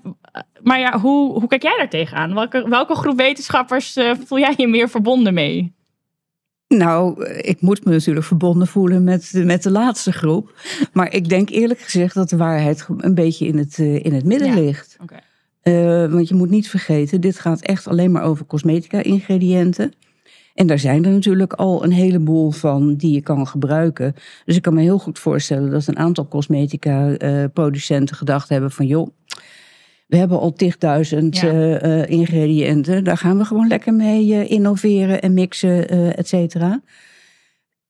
maar 0.61 0.79
ja, 0.79 0.99
hoe, 0.99 1.31
hoe 1.39 1.47
kijk 1.47 1.63
jij 1.63 1.77
daar 1.77 1.89
tegenaan? 1.89 2.33
Welke, 2.33 2.69
welke 2.69 2.95
groep 2.95 3.17
wetenschappers 3.17 3.95
eh, 3.95 4.11
voel 4.25 4.39
jij 4.39 4.53
je 4.57 4.67
meer 4.67 4.89
verbonden 4.89 5.33
mee? 5.33 5.73
Nou, 6.67 7.25
ik 7.25 7.61
moet 7.61 7.85
me 7.85 7.91
natuurlijk 7.91 8.25
verbonden 8.25 8.67
voelen 8.67 9.03
met, 9.03 9.29
de- 9.31 9.45
met 9.45 9.63
de 9.63 9.71
laatste 9.71 10.11
groep. 10.11 10.53
Maar 10.93 11.13
ik 11.13 11.29
denk 11.29 11.49
eerlijk 11.49 11.79
gezegd 11.79 12.13
dat 12.13 12.29
de 12.29 12.37
waarheid 12.37 12.85
een 12.97 13.15
beetje 13.15 13.45
in 13.47 13.57
het, 13.57 13.79
eh, 13.79 14.05
in 14.05 14.13
het 14.13 14.25
midden 14.25 14.47
Ja. 14.47 14.53
ligt. 14.53 14.97
Eh, 15.61 16.05
want 16.11 16.27
je 16.27 16.35
moet 16.35 16.49
niet 16.49 16.69
vergeten, 16.69 17.21
dit 17.21 17.39
gaat 17.39 17.61
echt 17.61 17.87
alleen 17.87 18.11
maar 18.11 18.23
over 18.23 18.45
cosmetica-ingrediënten. 18.45 19.93
En 20.59 20.67
daar 20.67 20.79
zijn 20.79 21.05
er 21.05 21.11
natuurlijk 21.11 21.53
al 21.53 21.83
een 21.83 21.91
heleboel 21.91 22.51
van 22.51 22.95
die 22.95 23.13
je 23.13 23.21
kan 23.21 23.47
gebruiken. 23.47 24.15
Dus 24.45 24.55
ik 24.55 24.61
kan 24.61 24.73
me 24.73 24.81
heel 24.81 24.99
goed 24.99 25.19
voorstellen 25.19 25.71
dat 25.71 25.87
een 25.87 25.97
aantal 25.97 26.27
cosmetica-producenten 26.27 28.15
gedacht 28.15 28.49
hebben 28.49 28.71
van... 28.71 28.85
joh, 28.85 29.07
we 30.07 30.17
hebben 30.17 30.39
al 30.39 30.53
tigduizend 30.53 31.37
Ja. 31.37 31.77
eh, 31.79 32.09
ingrediënten. 32.09 33.03
Daar 33.03 33.17
gaan 33.17 33.37
we 33.37 33.45
gewoon 33.45 33.67
lekker 33.67 33.93
mee 33.93 34.33
eh, 34.33 34.51
innoveren 34.51 35.21
en 35.21 35.33
mixen, 35.33 35.89
eh 35.89 36.17
et 36.17 36.27
cetera. 36.27 36.81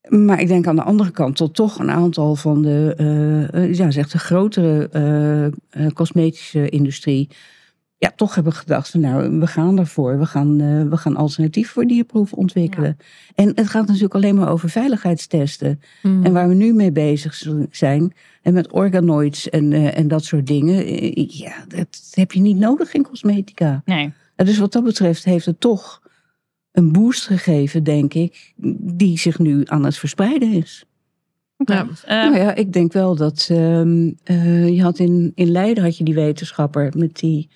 Maar 0.08 0.40
ik 0.42 0.48
denk 0.48 0.68
aan 0.68 0.76
de 0.76 0.84
andere 0.84 1.12
kant 1.12 1.36
tot 1.36 1.56
toch 1.56 1.80
een 1.80 1.92
aantal 1.92 2.36
van 2.36 2.62
de, 2.62 3.70
ja, 3.72 3.92
zeg 3.92 4.10
de 4.10 4.18
grotere 4.20 4.90
cosmetische 5.94 6.70
industrie 6.70 7.30
ja, 8.00 8.12
toch 8.16 8.36
hebben 8.36 8.54
gedacht 8.54 8.90
van 8.90 9.00
nou, 9.00 9.40
we 9.40 9.48
gaan 9.48 9.80
ervoor. 9.80 10.20
We 10.20 10.26
gaan, 10.26 10.60
eh, 10.60 10.84
we 10.84 10.98
gaan 10.98 11.16
alternatief 11.16 11.70
voor 11.70 11.86
dierproeven 11.86 12.38
ontwikkelen. 12.38 12.98
En 13.36 13.52
het 13.56 13.68
gaat 13.68 13.88
natuurlijk 13.88 14.14
alleen 14.14 14.36
maar 14.36 14.50
over 14.50 14.70
veiligheidstesten. 14.70 15.82
Hmm. 16.02 16.26
En 16.26 16.34
waar 16.34 16.48
we 16.48 16.54
nu 16.54 16.74
mee 16.74 16.92
bezig 16.92 17.44
zijn, 17.72 18.14
en 18.42 18.54
met 18.54 18.72
organoids 18.72 19.50
en, 19.50 19.74
eh, 19.74 19.98
en 19.98 20.08
dat 20.08 20.24
soort 20.24 20.48
dingen, 20.48 20.86
eh, 20.86 21.30
ja, 21.30 21.54
dat 21.68 22.12
heb 22.12 22.32
je 22.32 22.40
niet 22.40 22.58
nodig 22.58 22.94
in 22.94 23.04
cosmetica. 23.04 23.82
Nee. 23.86 24.14
En 24.36 24.46
dus 24.46 24.58
wat 24.58 24.72
dat 24.72 24.84
betreft 24.84 25.24
heeft 25.24 25.46
het 25.46 25.60
toch 25.60 26.02
een 26.72 26.92
boost 26.92 27.26
gegeven, 27.26 27.84
denk 27.84 28.14
ik, 28.14 28.54
die 28.80 29.20
zich 29.20 29.40
nu 29.40 29.62
aan 29.66 29.86
het 29.86 29.98
verspreiden 29.98 30.52
is. 30.52 30.86
Ja. 31.66 31.88
Eh, 32.06 32.16
nou 32.16 32.38
ja, 32.38 32.56
ik 32.56 32.74
denk 32.74 32.94
wel 32.94 33.16
dat 33.16 33.48
ehm, 33.52 34.12
eh, 34.24 34.70
je 34.76 34.82
had 34.82 35.00
in, 35.00 35.32
in 35.36 35.52
Leiden 35.52 35.84
had 35.84 35.98
je 35.98 36.04
die 36.04 36.14
wetenschapper 36.14 36.94
met 36.98 37.20
die, 37.20 37.50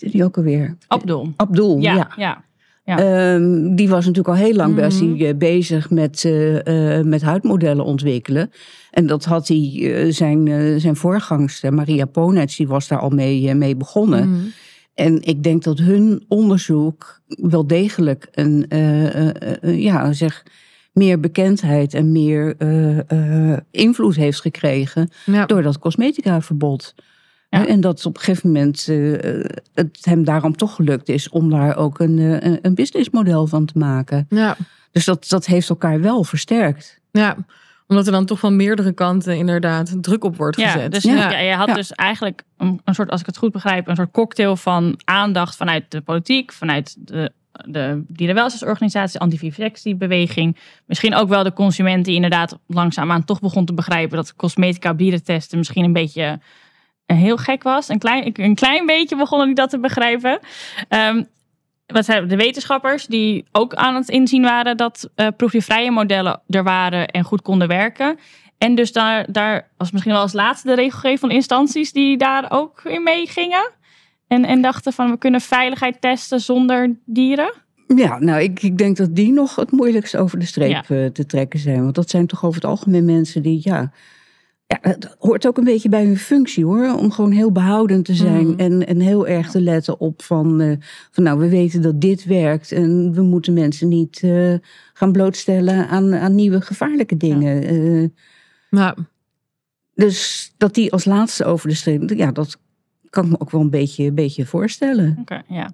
heette 0.00 0.10
die 0.16 0.24
ook 0.24 0.36
alweer? 0.36 0.76
Abdul. 0.86 1.32
Abdul, 1.36 1.78
ja. 1.80 1.94
Ja, 1.94 2.10
ja. 2.16 2.44
Ja. 2.84 2.98
Ehm, 2.98 3.74
die 3.74 3.88
was 3.88 4.06
natuurlijk 4.06 4.36
al 4.38 4.44
heel 4.44 4.54
lang 4.54 4.70
Mhm. 4.72 4.80
hij, 4.80 5.28
eh, 5.28 5.36
bezig 5.36 5.90
met, 5.90 6.24
eh, 6.24 6.98
eh, 6.98 7.04
met 7.04 7.22
huidmodellen 7.22 7.84
ontwikkelen. 7.84 8.50
En 8.90 9.06
dat 9.06 9.24
had 9.24 9.48
hij, 9.48 10.06
zijn, 10.12 10.80
zijn 10.80 10.96
voorgangster, 10.96 11.74
Maria 11.74 12.04
Ponets, 12.04 12.56
die 12.56 12.68
was 12.68 12.88
daar 12.88 12.98
al 12.98 13.10
mee, 13.10 13.54
mee 13.54 13.76
begonnen. 13.76 14.22
Hmm. 14.22 14.52
En 14.94 15.22
ik 15.22 15.42
denk 15.42 15.62
dat 15.62 15.78
hun 15.78 16.24
onderzoek 16.28 17.20
wel 17.26 17.66
degelijk 17.66 18.28
een, 18.30 18.66
ja, 19.80 20.12
zeg, 20.12 20.42
meer 20.92 21.20
bekendheid 21.20 21.94
en 21.94 22.12
meer 22.12 22.56
invloed 23.70 24.16
heeft 24.16 24.40
gekregen 24.40 25.10
Ja. 25.26 25.46
door 25.46 25.62
dat 25.62 25.78
cosmetica-verbod. 25.78 26.94
Ja. 27.60 27.66
En 27.66 27.80
dat 27.80 28.06
op 28.06 28.16
een 28.16 28.22
gegeven 28.22 28.52
moment 28.52 28.86
eh, 28.88 29.44
het 29.74 29.98
hem 30.02 30.24
daarom 30.24 30.56
toch 30.56 30.74
gelukt 30.74 31.08
is 31.08 31.28
om 31.28 31.50
daar 31.50 31.76
ook 31.76 31.98
een, 32.00 32.18
eh, 32.18 32.40
een- 32.50 32.58
een 32.62 32.74
businessmodel 32.74 33.46
van 33.46 33.64
te 33.66 33.78
maken. 33.78 34.26
Ja. 34.28 34.56
Dus 34.92 35.04
dat, 35.04 35.28
dat 35.28 35.46
heeft 35.46 35.68
elkaar 35.68 36.00
wel 36.00 36.24
versterkt. 36.24 37.00
ja, 37.10 37.36
omdat 37.86 38.06
er 38.06 38.12
dan 38.12 38.26
toch 38.26 38.38
van 38.38 38.56
meerdere 38.56 38.92
kanten 38.92 39.36
inderdaad 39.36 40.02
druk 40.02 40.24
op 40.24 40.36
wordt 40.36 40.56
Ja, 40.56 40.70
gezet. 40.70 40.92
dus 40.92 41.02
Ja. 41.02 41.30
ja. 41.30 41.38
je 41.38 41.54
had 41.54 41.68
Ja. 41.68 41.74
dus 41.74 41.92
eigenlijk 41.92 42.42
een, 42.56 42.80
een 42.84 42.94
soort, 42.94 43.10
als 43.10 43.20
ik 43.20 43.26
het 43.26 43.36
goed 43.36 43.52
begrijp, 43.52 43.88
een 43.88 43.96
soort 43.96 44.10
cocktail 44.10 44.56
van 44.56 45.00
aandacht 45.04 45.56
vanuit 45.56 45.84
de 45.90 46.00
politiek, 46.00 46.52
vanuit 46.52 46.96
de, 46.98 47.32
de 47.52 48.02
dierenwelzijnsorganisatie, 48.08 49.20
antivivisectiebeweging. 49.20 50.56
Misschien 50.86 51.14
ook 51.14 51.28
wel 51.28 51.42
de 51.42 51.52
consument 51.52 52.04
die 52.04 52.14
inderdaad 52.14 52.58
langzaamaan 52.66 53.24
toch 53.24 53.40
begon 53.40 53.64
te 53.64 53.74
begrijpen 53.74 54.16
dat 54.16 54.36
cosmetica 54.36 54.90
op 54.90 54.98
dieren 54.98 55.24
testen 55.24 55.58
misschien 55.58 55.84
een 55.84 55.92
beetje 55.92 56.40
heel 57.06 57.36
gek 57.36 57.62
was. 57.62 57.88
Een 57.88 57.98
klein, 57.98 58.30
een 58.32 58.54
klein 58.54 58.86
beetje 58.86 59.16
begonnen 59.16 59.46
die 59.46 59.56
dat 59.56 59.70
te 59.70 59.78
begrijpen. 59.78 60.38
Ehm, 60.88 61.22
wat 61.86 62.04
zijn 62.04 62.28
de 62.28 62.36
wetenschappers 62.36 63.06
die 63.06 63.44
ook 63.52 63.74
aan 63.74 63.94
het 63.94 64.08
inzien 64.08 64.42
waren 64.42 64.76
dat 64.76 65.10
eh 65.14 65.26
proefdiervrije 65.36 65.90
modellen 65.90 66.40
er 66.48 66.64
waren 66.64 67.08
en 67.08 67.24
goed 67.24 67.42
konden 67.42 67.68
werken. 67.68 68.18
En 68.58 68.74
dus 68.74 68.92
daar, 68.92 69.32
daar 69.32 69.68
was 69.76 69.90
misschien 69.90 70.12
wel 70.12 70.22
als 70.22 70.32
laatste 70.32 70.68
de 70.68 70.74
regelgeving 70.74 71.18
van 71.20 71.30
instanties 71.30 71.92
die 71.92 72.16
daar 72.16 72.46
ook 72.48 72.80
in 72.84 73.02
meegingen. 73.02 73.70
En, 74.26 74.44
en 74.44 74.62
dachten 74.62 74.92
van 74.92 75.10
we 75.10 75.18
kunnen 75.18 75.40
veiligheid 75.40 76.00
testen 76.00 76.40
zonder 76.40 76.96
dieren. 77.04 77.52
Ja, 77.96 78.18
nou, 78.18 78.40
ik, 78.40 78.62
ik 78.62 78.78
denk 78.78 78.96
dat 78.96 79.14
die 79.14 79.32
nog 79.32 79.56
het 79.56 79.70
moeilijkst 79.70 80.16
over 80.16 80.38
de 80.38 80.46
streep 80.46 80.90
eh, 80.90 81.06
te 81.06 81.26
trekken 81.26 81.58
zijn. 81.58 81.82
Want 81.82 81.94
dat 81.94 82.10
zijn 82.10 82.26
toch 82.26 82.44
over 82.44 82.60
het 82.60 82.70
algemeen 82.70 83.04
mensen 83.04 83.42
die, 83.42 83.60
ja, 83.62 83.92
ja, 84.80 84.90
het 84.90 85.16
hoort 85.18 85.46
ook 85.46 85.58
een 85.58 85.64
beetje 85.64 85.88
bij 85.88 86.04
hun 86.04 86.16
functie 86.18 86.64
hoor. 86.64 86.94
Om 86.98 87.10
gewoon 87.10 87.30
heel 87.30 87.52
behoudend 87.52 88.04
te 88.04 88.14
zijn 88.14 88.46
Mhm. 88.46 88.58
en, 88.60 88.86
en 88.86 89.00
heel 89.00 89.26
erg 89.26 89.50
te 89.50 89.60
letten 89.60 90.00
op 90.00 90.22
van, 90.22 90.60
eh, 90.60 90.76
van, 91.10 91.22
nou, 91.24 91.38
we 91.38 91.48
weten 91.48 91.82
dat 91.82 92.00
dit 92.00 92.24
werkt. 92.24 92.72
En 92.72 93.12
we 93.14 93.22
moeten 93.22 93.52
mensen 93.52 93.88
niet 93.88 94.20
eh, 94.22 94.54
gaan 94.92 95.12
blootstellen 95.12 95.88
aan, 95.88 96.14
aan 96.14 96.34
nieuwe 96.34 96.60
gevaarlijke 96.60 97.16
dingen. 97.16 97.62
Eh, 97.62 98.08
Ja. 98.70 98.94
dus 99.94 100.52
dat 100.56 100.74
die 100.74 100.92
als 100.92 101.04
laatste 101.04 101.44
over 101.44 101.68
de 101.68 101.74
streep, 101.74 102.10
ja, 102.10 102.32
dat 102.32 102.58
kan 103.10 103.24
ik 103.24 103.30
me 103.30 103.40
ook 103.40 103.50
wel 103.50 103.60
een 103.60 103.70
beetje, 103.70 104.04
een 104.04 104.14
beetje 104.14 104.46
voorstellen. 104.46 105.16
Oké, 105.20 105.42
ja. 105.48 105.72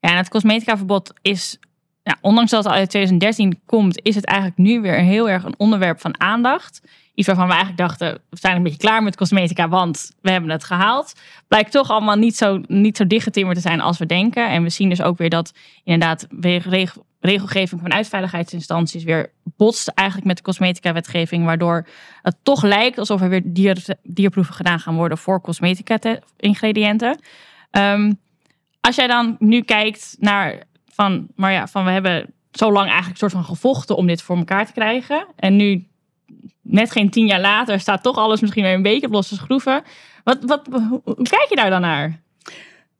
Ja, 0.00 0.10
en 0.10 0.16
het 0.16 0.28
cosmetica-verbod 0.28 1.12
is, 1.22 1.58
ja, 2.02 2.16
ondanks 2.20 2.50
dat 2.50 2.64
het 2.64 2.72
uit 2.72 2.90
2013 2.90 3.60
komt, 3.66 4.00
is 4.02 4.14
het 4.14 4.24
eigenlijk 4.24 4.58
nu 4.58 4.80
weer 4.80 4.98
heel 4.98 5.28
erg 5.28 5.44
een 5.44 5.54
onderwerp 5.58 6.00
van 6.00 6.20
aandacht. 6.20 6.82
Iets 7.14 7.26
waarvan 7.26 7.46
we 7.46 7.52
eigenlijk 7.52 7.82
dachten, 7.82 8.22
we 8.30 8.36
zijn 8.36 8.56
een 8.56 8.62
beetje 8.62 8.78
klaar 8.78 9.02
met 9.02 9.16
cosmetica, 9.16 9.68
want 9.68 10.12
we 10.20 10.30
hebben 10.30 10.50
het 10.50 10.64
gehaald. 10.64 11.14
Blijkt 11.48 11.72
toch 11.72 11.90
allemaal 11.90 12.16
niet 12.16 12.36
zo, 12.36 12.60
niet 12.66 12.96
zo 12.96 13.06
dichtgetimmerd 13.06 13.56
te 13.56 13.62
zijn 13.62 13.80
als 13.80 13.98
we 13.98 14.06
denken. 14.06 14.48
En 14.50 14.62
we 14.62 14.68
zien 14.68 14.88
dus 14.88 15.02
ook 15.02 15.18
weer 15.18 15.30
dat 15.30 15.52
inderdaad 15.84 16.26
regelgeving 17.20 17.80
vanuit 17.80 18.08
veiligheidsinstanties 18.08 19.04
weer 19.04 19.32
botst 19.56 19.88
eigenlijk 19.88 20.28
met 20.28 20.36
de 20.36 20.42
cosmetica-wetgeving. 20.42 21.44
Waardoor 21.44 21.86
het 22.22 22.36
toch 22.42 22.62
lijkt 22.62 22.98
alsof 22.98 23.20
er 23.20 23.28
weer 23.28 23.42
dier, 23.44 23.84
dierproeven 24.02 24.54
gedaan 24.54 24.80
gaan 24.80 24.94
worden 24.94 25.18
voor 25.18 25.40
cosmetica-ingrediënten. 25.40 27.18
Ehm, 27.70 28.12
als 28.80 28.96
jij 28.96 29.06
dan 29.06 29.36
nu 29.38 29.62
kijkt 29.62 30.16
naar 30.18 30.62
van, 30.94 31.26
maar 31.36 31.52
ja, 31.52 31.66
van 31.66 31.84
we 31.84 31.90
hebben 31.90 32.26
zo 32.52 32.72
lang 32.72 32.88
eigenlijk 32.88 33.18
soort 33.18 33.32
van 33.32 33.44
gevochten 33.44 33.96
om 33.96 34.06
dit 34.06 34.22
voor 34.22 34.36
elkaar 34.36 34.66
te 34.66 34.72
krijgen. 34.72 35.26
En 35.36 35.56
nu, 35.56 35.86
net 36.62 36.90
geen 36.90 37.10
tien 37.10 37.26
jaar 37.26 37.40
later, 37.40 37.80
staat 37.80 38.02
toch 38.02 38.16
alles 38.16 38.40
misschien 38.40 38.62
weer 38.62 38.74
een 38.74 38.82
beetje 38.82 39.06
op 39.06 39.12
losse 39.12 39.34
schroeven. 39.34 39.82
Wat, 40.24 40.38
wat, 40.46 40.66
hoe, 40.70 41.00
hoe 41.04 41.28
kijk 41.28 41.46
je 41.48 41.56
daar 41.56 41.70
dan 41.70 41.80
naar? 41.80 42.20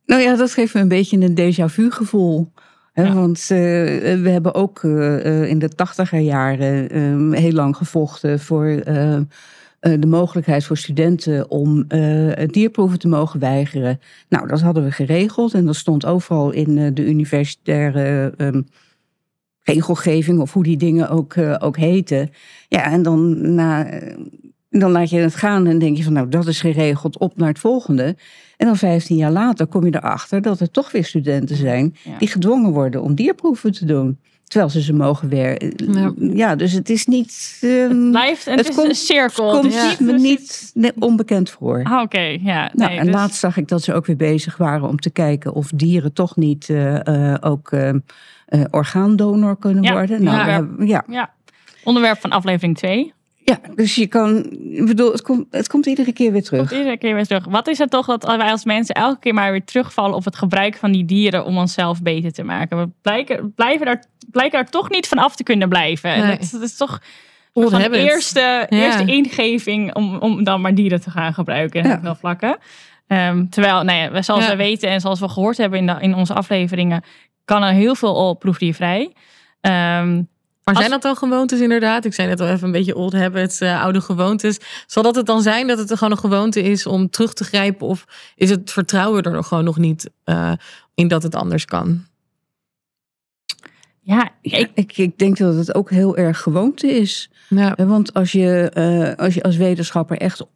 Nou 0.07 0.23
ja, 0.23 0.37
dat 0.37 0.53
geeft 0.53 0.75
me 0.75 0.81
een 0.81 0.89
beetje 0.89 1.21
een 1.21 1.39
déjà 1.39 1.65
vu 1.73 1.91
gevoel. 1.91 2.53
Hè, 2.93 3.03
Ja. 3.03 3.15
Want 3.15 3.41
eh, 3.41 3.57
we 4.23 4.29
hebben 4.31 4.55
ook 4.55 4.85
eh, 4.85 5.27
eh, 5.27 5.49
in 5.49 5.59
de 5.59 5.69
tachtiger 5.69 6.19
jaren 6.19 6.91
eh, 6.91 7.39
heel 7.41 7.53
lang 7.53 7.77
gevochten 7.77 8.41
voor 8.41 8.67
eh, 8.67 9.15
eh, 9.15 9.21
de 9.81 10.07
mogelijkheid 10.07 10.65
voor 10.65 10.77
studenten 10.77 11.51
om 11.51 11.85
eh, 11.89 12.47
dierproeven 12.47 12.99
te 12.99 13.09
mogen 13.09 13.41
weigeren. 13.41 14.01
Nou, 14.29 14.49
dat 14.49 14.61
hadden 14.61 14.85
we 14.85 14.91
geregeld 14.91 15.55
en 15.55 15.67
dat 15.67 15.77
stond 15.77 16.07
overal 16.07 16.51
in 16.51 16.79
eh, 16.79 16.91
de 16.95 17.07
universitaire 17.07 18.33
ehm, 18.37 18.63
regelgeving 19.63 20.41
of 20.41 20.53
hoe 20.53 20.63
die 20.63 20.77
dingen 20.77 21.09
ook, 21.09 21.35
eh, 21.35 21.57
ook 21.59 21.77
heten. 21.77 22.31
Ja, 22.69 22.91
en 22.91 23.03
dan, 23.03 23.55
na, 23.55 23.87
eh, 23.87 24.17
dan 24.71 24.91
laat 24.91 25.11
je 25.11 25.19
het 25.19 25.35
gaan 25.35 25.67
en 25.67 25.79
denk 25.79 25.97
je 25.97 26.03
van 26.03 26.13
nou, 26.13 26.29
dat 26.29 26.47
is 26.47 26.61
geregeld, 26.61 27.19
op 27.19 27.37
naar 27.37 27.49
het 27.49 27.59
volgende. 27.59 28.17
En 28.57 28.67
dan 28.67 28.77
15 28.77 29.17
jaar 29.17 29.31
later 29.31 29.67
kom 29.67 29.85
je 29.85 29.95
erachter 29.95 30.43
dat 30.43 30.61
er 30.61 30.71
toch 30.71 30.93
weer 30.93 31.05
studenten 31.05 31.57
zijn 31.57 31.95
Ja. 32.03 32.19
die 32.19 32.29
gedwongen 32.29 32.73
worden 32.73 33.03
om 33.03 33.15
dierproeven 33.15 33.73
te 33.73 33.85
doen. 33.85 34.19
Terwijl 34.51 34.71
ze 34.71 34.83
ze 34.83 34.93
mogen 34.93 35.29
weer. 35.29 35.73
Ja. 35.93 36.13
Ja, 36.17 36.57
dus 36.57 36.73
het 36.73 36.91
is 36.91 37.07
niet. 37.07 37.59
ehm, 37.61 38.11
Blijft, 38.11 38.47
en 38.47 38.51
het, 38.57 38.61
het 38.61 38.69
is 38.69 38.75
komt- 38.75 38.89
een 38.89 38.95
cirkel. 38.95 39.51
komt 39.51 39.73
dus- 39.73 39.99
me 39.99 40.13
niet 40.13 40.73
onbekend 40.99 41.51
voor. 41.51 41.81
Ah, 41.83 42.03
Oké, 42.03 42.21
ja. 42.21 42.71
Nou, 42.73 42.91
nee, 42.91 42.99
en 42.99 43.05
dus- 43.07 43.15
laatst 43.15 43.39
zag 43.39 43.57
ik 43.57 43.69
dat 43.69 43.83
ze 43.83 43.95
ook 43.95 44.07
weer 44.07 44.17
bezig 44.17 44.57
waren 44.57 44.89
om 44.89 44.99
te 44.99 45.11
kijken 45.11 45.53
of 45.55 45.69
dieren 45.75 46.13
toch 46.13 46.37
niet 46.37 46.69
eh, 46.69 47.33
eh, 47.33 47.37
ook 47.41 47.73
eh, 47.73 47.89
eh, 47.89 48.61
orgaandonor 48.71 49.57
kunnen 49.59 49.83
Ja, 49.83 49.93
worden. 49.93 50.23
Nou, 50.23 50.49
hebben- 50.51 50.87
ja. 50.87 51.05
Ja, 51.09 51.31
onderwerp 51.85 52.21
van 52.21 52.31
aflevering 52.31 52.77
2. 52.77 53.13
ja, 53.45 53.61
dus 53.75 53.95
je 53.95 54.07
kan. 54.07 54.37
Ik 54.71 54.87
bedoel, 54.87 55.13
het 55.13 55.23
komt, 55.23 55.47
het 55.51 55.69
komt 55.69 55.87
iedere 55.87 56.13
keer 56.13 56.33
weer 56.33 56.43
terug. 56.43 56.69
Komt 56.69 56.81
iedere 56.81 56.99
keer 56.99 57.15
weer 57.15 57.27
terug. 57.27 57.45
Wat 57.45 57.69
is 57.69 57.79
het 57.79 57.91
toch 57.91 58.07
dat 58.07 58.25
wij 58.25 58.51
als 58.51 58.65
mensen 58.65 58.95
elke 58.95 59.19
keer 59.21 59.35
maar 59.35 59.51
weer 59.51 59.65
terugvallen 59.65 60.17
op 60.17 60.25
het 60.25 60.37
gebruik 60.37 60.77
van 60.77 60.93
die 60.93 61.05
dieren 61.05 61.45
om 61.45 61.57
onszelf 61.59 62.03
beter 62.03 62.33
te 62.33 62.43
maken? 62.43 62.79
We 62.79 62.89
blijken, 63.03 63.53
blijven 63.55 63.87
daar, 63.87 64.05
blijken 64.31 64.59
daar 64.63 64.71
toch 64.71 64.91
niet 64.91 65.09
van 65.09 65.19
af 65.19 65.37
te 65.37 65.43
kunnen 65.43 65.69
blijven. 65.69 66.11
En 66.11 66.27
Nee. 66.27 66.39
dat, 66.39 66.49
dat 66.53 66.63
is 66.63 66.77
toch 66.77 67.01
van 67.53 67.81
eerste, 67.93 68.41
Ja. 68.41 68.67
eerste 68.69 69.05
ingeving 69.05 69.95
om, 69.95 70.17
om 70.17 70.45
dan 70.45 70.61
maar 70.61 70.75
dieren 70.75 71.01
te 71.01 71.11
gaan 71.11 71.35
gebruiken 71.35 71.89
Ja. 71.89 72.01
veel 72.03 72.15
vlakken. 72.15 72.59
Ehm, 73.07 73.47
terwijl, 73.49 73.83
nou 73.83 73.99
ja, 74.15 74.23
zoals 74.23 74.47
we 74.47 74.57
weten 74.57 74.89
en 74.89 75.01
zoals 75.01 75.21
we 75.21 75.29
gehoord 75.29 75.57
hebben 75.57 75.79
in, 75.79 75.87
de, 75.87 75.97
in 76.01 76.15
onze 76.15 76.35
afleveringen, 76.35 77.05
kan 77.45 77.63
er 77.63 77.73
heel 77.73 77.95
veel 77.95 78.15
op 78.15 78.39
proefdiervrij. 78.39 79.13
Ehm 79.61 80.23
Maar 80.65 80.77
zijn 80.77 80.91
dat 80.91 81.03
dan 81.03 81.17
gewoontes 81.17 81.61
inderdaad? 81.61 82.05
Ik 82.05 82.15
zei 82.15 82.29
net 82.29 82.41
al 82.41 82.49
even 82.49 82.67
een 82.67 82.73
beetje 82.73 82.97
old 82.97 83.13
habits, 83.13 83.61
eh, 83.61 83.83
oude 83.83 84.01
gewoontes. 84.01 84.59
Zal 84.87 85.03
dat 85.03 85.15
het 85.15 85.27
dan 85.27 85.43
zijn 85.43 85.67
dat 85.67 85.79
het 85.79 85.91
er 85.91 85.97
gewoon 85.97 86.13
een 86.13 86.19
gewoonte 86.19 86.63
is 86.63 86.87
om 86.87 87.11
terug 87.11 87.33
te 87.35 87.45
grijpen? 87.45 87.87
Of 87.87 88.05
is 88.37 88.51
het 88.51 88.71
vertrouwen 88.73 89.23
er 89.23 89.33
nog 89.33 89.47
gewoon 89.49 89.65
nog 89.65 89.77
niet 89.79 90.11
eh, 90.25 90.53
in 90.95 91.09
dat 91.09 91.23
het 91.23 91.35
anders 91.35 91.65
kan? 91.65 92.05
Ja, 94.11 94.31
ik, 94.43 94.71
ik, 94.75 94.97
ik 94.97 95.19
denk 95.19 95.37
dat 95.37 95.55
het 95.55 95.75
ook 95.75 95.91
heel 95.91 96.17
erg 96.17 96.39
gewoonte 96.39 96.87
is. 96.87 97.31
Ja, 97.49 97.73
Hè, 97.77 97.87
Want 97.87 98.15
als 98.15 98.33
je, 98.33 98.71
eh, 98.71 99.25
als 99.25 99.35
je 99.35 99.43
als 99.43 99.57
wetenschapper 99.57 100.17
echt, 100.17 100.47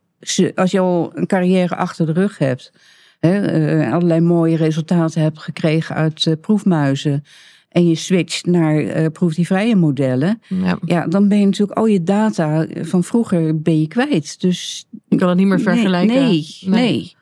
als 0.54 0.70
je 0.70 0.78
al 0.78 1.10
een 1.14 1.26
carrière 1.26 1.76
achter 1.76 2.06
de 2.06 2.12
rug 2.12 2.38
hebt, 2.38 2.72
hè, 3.20 3.46
eh, 3.46 3.92
allerlei 3.92 4.20
mooie 4.20 4.56
resultaten 4.56 5.22
hebt 5.22 5.38
gekregen 5.38 5.94
uit 5.94 6.26
eh, 6.26 6.34
proefmuizen, 6.40 7.24
en 7.68 7.88
je 7.88 7.94
switcht 7.94 8.46
naar 8.46 8.78
eh 8.78 9.06
proefdiervrije 9.12 9.76
modellen, 9.76 10.40
ja. 10.48 10.78
ja, 10.84 11.06
dan 11.06 11.28
ben 11.28 11.38
je 11.38 11.44
natuurlijk 11.44 11.78
al 11.78 11.86
je 11.86 12.02
data 12.02 12.66
van 12.80 13.04
vroeger 13.04 13.62
ben 13.62 13.80
je 13.80 13.88
kwijt. 13.88 14.40
Dus 14.40 14.88
ik 15.08 15.18
kan 15.18 15.28
het 15.28 15.38
niet 15.38 15.46
meer 15.46 15.60
vergelijken. 15.60 16.16
Nee, 16.16 16.58
nee. 16.60 16.70
nee. 16.70 17.16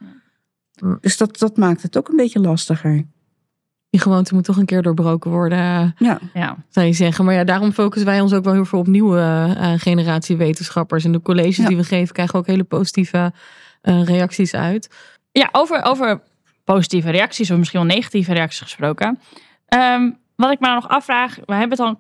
Dus 1.01 1.17
dat, 1.17 1.39
dat 1.39 1.57
maakt 1.57 1.83
het 1.83 1.99
ook 1.99 2.09
een 2.09 2.17
beetje 2.17 2.41
lastiger. 2.41 3.07
Die 3.93 4.01
gewoonte 4.01 4.35
moet 4.35 4.45
toch 4.45 4.57
een 4.57 4.65
keer 4.67 4.83
doorbroken 4.83 5.31
worden, 5.31 5.95
Ja, 5.99 6.19
Ja. 6.35 6.57
zou 6.69 6.87
je 6.87 6.93
zeggen. 6.93 7.25
Maar 7.25 7.35
ja, 7.35 7.45
daarom 7.45 7.73
focussen 7.73 8.11
wij 8.11 8.21
ons 8.21 8.33
ook 8.33 8.45
wel 8.45 8.53
heel 8.53 8.65
veel 8.65 8.79
op 8.79 8.87
nieuwe 8.87 9.21
eh, 9.59 9.73
generatie 9.77 10.37
wetenschappers. 10.37 11.05
En 11.05 11.13
de 11.13 11.23
colleges 11.23 11.57
Ja. 11.57 11.67
die 11.69 11.77
we 11.77 11.85
geven, 11.85 12.15
krijgen 12.15 12.39
ook 12.39 12.47
hele 12.47 12.65
positieve 12.65 13.33
eh, 13.81 14.05
reacties 14.05 14.55
uit. 14.55 14.91
Ja, 15.33 15.49
over, 15.53 15.83
over 15.83 16.21
positieve 16.65 17.11
reacties 17.11 17.51
of 17.51 17.59
misschien 17.59 17.81
wel 17.87 17.89
negatieve 17.95 18.33
reacties 18.33 18.61
gesproken. 18.61 19.19
Ehm, 19.67 20.11
wat 20.37 20.53
ik 20.53 20.61
me 20.61 20.67
nou 20.67 20.81
nog 20.81 20.89
afvraag, 20.91 21.35
we 21.35 21.55
hebben 21.55 21.79
het 21.79 21.81
al 21.81 21.99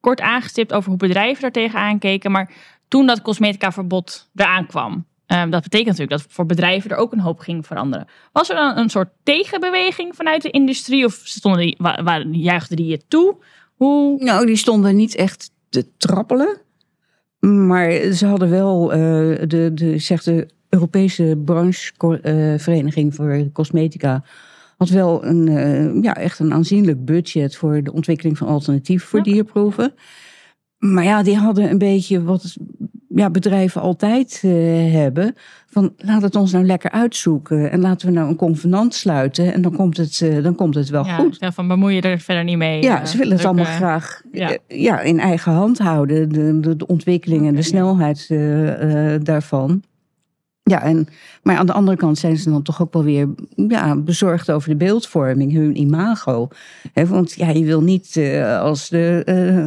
kort 0.00 0.20
aangestipt 0.20 0.72
over 0.72 0.88
hoe 0.88 0.98
bedrijven 0.98 1.42
daar 1.42 1.50
tegenaan 1.52 1.98
keken. 1.98 2.30
Maar 2.30 2.50
toen 2.88 3.06
dat 3.06 3.22
cosmetica 3.22 3.72
verbod 3.72 4.30
eraan 4.34 4.66
kwam, 4.66 5.06
ehm, 5.30 5.50
dat 5.50 5.62
betekent 5.62 5.88
natuurlijk 5.88 6.22
dat 6.22 6.32
voor 6.32 6.46
bedrijven 6.46 6.90
er 6.90 6.96
ook 6.96 7.12
een 7.12 7.20
hoop 7.20 7.38
ging 7.38 7.66
veranderen. 7.66 8.06
Was 8.32 8.48
er 8.50 8.56
dan 8.56 8.76
een 8.76 8.88
soort 8.90 9.08
tegenbeweging 9.22 10.16
vanuit 10.16 10.42
de 10.42 10.50
industrie 10.50 11.04
of 11.04 11.20
stonden 11.24 11.60
die, 11.60 11.76
wa- 11.78 12.02
waren, 12.02 12.32
juichten 12.34 12.76
die 12.76 12.86
je 12.86 13.00
toe? 13.08 13.36
Hoe? 13.74 14.24
nou, 14.24 14.46
die 14.46 14.56
stonden 14.56 14.96
niet 14.96 15.14
echt 15.14 15.50
te 15.68 15.86
trappelen. 15.96 16.60
Maar 17.40 18.12
ze 18.12 18.26
hadden 18.26 18.50
wel, 18.50 18.92
eh, 18.92 18.98
de, 19.48 19.70
de, 19.74 19.98
zegt 19.98 20.24
de 20.24 20.48
Europese 20.68 21.40
branchevereniging 21.44 23.14
voor 23.14 23.48
cosmetica, 23.52 24.24
had 24.76 24.88
wel 24.88 25.24
een, 25.24 25.48
eh, 25.48 26.02
ja, 26.02 26.16
echt 26.16 26.38
een 26.38 26.52
aanzienlijk 26.52 27.04
budget 27.04 27.56
voor 27.56 27.82
de 27.82 27.92
ontwikkeling 27.92 28.38
van 28.38 28.46
alternatieven 28.46 29.08
voor 29.08 29.22
dierproeven. 29.22 29.94
Maar 30.80 31.04
ja, 31.04 31.22
die 31.22 31.36
hadden 31.36 31.70
een 31.70 31.78
beetje 31.78 32.22
wat 32.22 32.56
ja, 33.14 33.30
bedrijven 33.30 33.80
altijd 33.80 34.40
eh, 34.44 34.50
hebben. 34.92 35.34
Van 35.66 35.92
laat 35.96 36.22
het 36.22 36.36
ons 36.36 36.52
nou 36.52 36.66
lekker 36.66 36.90
uitzoeken. 36.90 37.70
En 37.70 37.80
laten 37.80 38.06
we 38.06 38.12
nou 38.12 38.28
een 38.28 38.36
convenant 38.36 38.94
sluiten. 38.94 39.52
En 39.52 39.62
dan 39.62 39.76
komt 39.76 39.96
het, 39.96 40.20
eh, 40.20 40.42
dan 40.42 40.54
komt 40.54 40.74
het 40.74 40.88
wel 40.88 41.04
Ja, 41.04 41.16
goed. 41.16 41.36
ja, 41.40 41.52
van 41.52 41.68
bemoei 41.68 41.94
je 41.94 42.00
er 42.00 42.18
verder 42.18 42.44
niet 42.44 42.56
mee. 42.56 42.82
Ja, 42.82 43.04
ze 43.04 43.16
willen 43.16 43.36
het 43.36 43.46
allemaal 43.46 43.64
eh, 43.64 43.74
graag 43.74 44.22
ja. 44.32 44.56
ja, 44.68 45.00
in 45.00 45.18
eigen 45.18 45.52
hand 45.52 45.78
houden. 45.78 46.28
De, 46.28 46.60
de, 46.60 46.76
de 46.76 46.86
ontwikkeling 46.86 47.46
en 47.46 47.54
de 47.54 47.62
snelheid 47.62 48.26
daarvan. 49.24 49.82
Ja, 50.70 50.82
en, 50.82 51.08
maar 51.42 51.56
aan 51.56 51.66
de 51.66 51.72
andere 51.72 51.96
kant 51.96 52.18
zijn 52.18 52.36
ze 52.36 52.50
dan 52.50 52.62
toch 52.62 52.82
ook 52.82 52.92
wel 52.92 53.04
weer 53.04 53.28
ja, 53.56 53.96
bezorgd 53.96 54.50
over 54.50 54.68
de 54.68 54.76
beeldvorming, 54.76 55.52
hun 55.52 55.80
imago. 55.80 56.48
Hè, 56.92 57.06
want 57.06 57.32
ja, 57.32 57.48
je 57.48 57.64
wil 57.64 57.82
niet 57.82 58.16
eh, 58.16 58.60
als 58.60 58.88
de, 58.88 59.22
eh, 59.24 59.66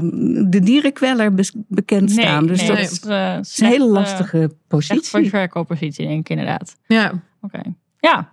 de 0.50 0.60
dierenkweller 0.60 1.34
bekend 1.68 2.16
Nee, 2.16 2.26
staan. 2.26 2.48
Dus 2.48 2.58
nee, 2.58 2.68
dat 2.68 2.78
is 2.78 2.92
is, 2.92 3.00
eh, 3.00 3.18
een 3.18 3.32
hele 3.36 3.44
slecht, 3.44 3.80
lastige 3.80 4.42
Echt 4.42 4.52
voor 4.52 4.80
positie. 4.80 5.30
verkooppositie, 5.30 6.08
denk 6.08 6.20
ik 6.20 6.30
inderdaad. 6.30 6.76
Ja, 6.88 7.12
Oké. 7.42 7.62
Ja. 8.00 8.30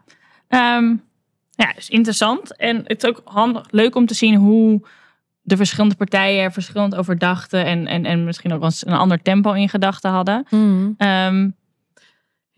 Ehm, 0.48 0.94
ja, 1.50 1.76
is 1.76 1.88
interessant. 1.88 2.56
En 2.56 2.76
het 2.86 3.02
is 3.02 3.08
ook 3.08 3.20
handig, 3.24 3.66
leuk 3.70 3.94
om 3.94 4.06
te 4.06 4.14
zien 4.14 4.34
hoe 4.34 4.82
de 5.42 5.56
verschillende 5.56 5.96
partijen 5.96 6.42
er 6.42 6.52
verschillend 6.52 6.94
over 6.94 7.18
dachten. 7.18 7.64
En, 7.64 7.86
en, 7.86 8.04
en 8.04 8.24
misschien 8.24 8.52
ook 8.52 8.58
wel 8.58 8.68
eens 8.68 8.86
een 8.86 8.92
ander 8.92 9.22
tempo 9.22 9.52
in 9.52 9.68
gedachten 9.68 10.10
hadden. 10.10 10.46
Mhm. 10.50 10.90
Ehm, 10.96 11.48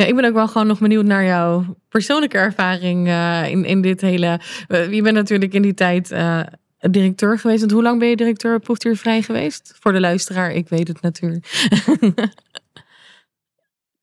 Ja, 0.03 0.09
ik 0.09 0.15
ben 0.15 0.25
ook 0.25 0.35
wel 0.35 0.49
gewoon 0.49 0.67
nog 0.67 0.79
benieuwd 0.79 1.05
naar 1.05 1.25
jouw 1.25 1.77
persoonlijke 1.89 2.39
ervaring 2.39 3.09
eh, 3.09 3.49
in, 3.49 3.65
in 3.65 3.83
dit 3.83 4.01
hele. 4.01 4.41
eh, 4.69 4.93
je 4.93 5.03
bent 5.03 5.15
natuurlijk 5.15 5.53
in 5.53 5.63
die 5.63 5.75
tijd 5.75 6.11
eh, 6.11 6.41
directeur 6.79 7.39
geweest. 7.39 7.61
Want 7.61 7.73
hoe 7.73 7.83
lang 7.83 7.99
ben 7.99 8.09
je 8.09 8.17
directeur 8.17 8.61
proefdiervrij 8.61 9.23
geweest? 9.23 9.75
Voor 9.81 9.93
de 9.93 10.01
luisteraar, 10.01 10.53
ik 10.53 10.69
weet 10.69 10.89
het 10.89 11.01
natuurlijk. 11.01 11.47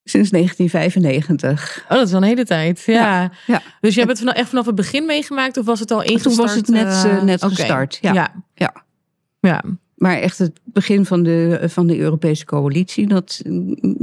Sinds 0.04 0.30
1995. 0.30 1.82
Oh, 1.82 1.88
dat 1.88 2.06
is 2.06 2.12
wel 2.12 2.22
een 2.22 2.28
hele 2.28 2.44
tijd. 2.44 2.82
Ja. 2.86 3.30
ja. 3.46 3.62
Dus 3.80 3.94
je 3.94 4.00
hebt 4.00 4.12
het 4.12 4.18
vanaf, 4.18 4.34
echt 4.34 4.48
vanaf 4.48 4.66
het 4.66 4.74
begin 4.74 5.06
meegemaakt 5.06 5.56
of 5.56 5.64
was 5.64 5.80
het 5.80 5.90
al 5.90 6.02
ingestart? 6.02 6.36
was 6.36 6.54
het 6.54 6.68
net, 6.68 7.22
net 7.22 7.42
oké. 7.42 7.54
gestart, 7.54 7.98
ja. 8.00 8.12
ja. 8.54 8.84
Ja. 9.40 9.62
Maar 10.00 10.16
echt 10.16 10.38
het 10.38 10.60
begin 10.64 11.04
van 11.06 11.22
de, 11.22 11.60
van 11.68 11.86
de 11.86 11.98
Europese 11.98 12.44
coalitie, 12.44 13.06
dat, 13.06 13.42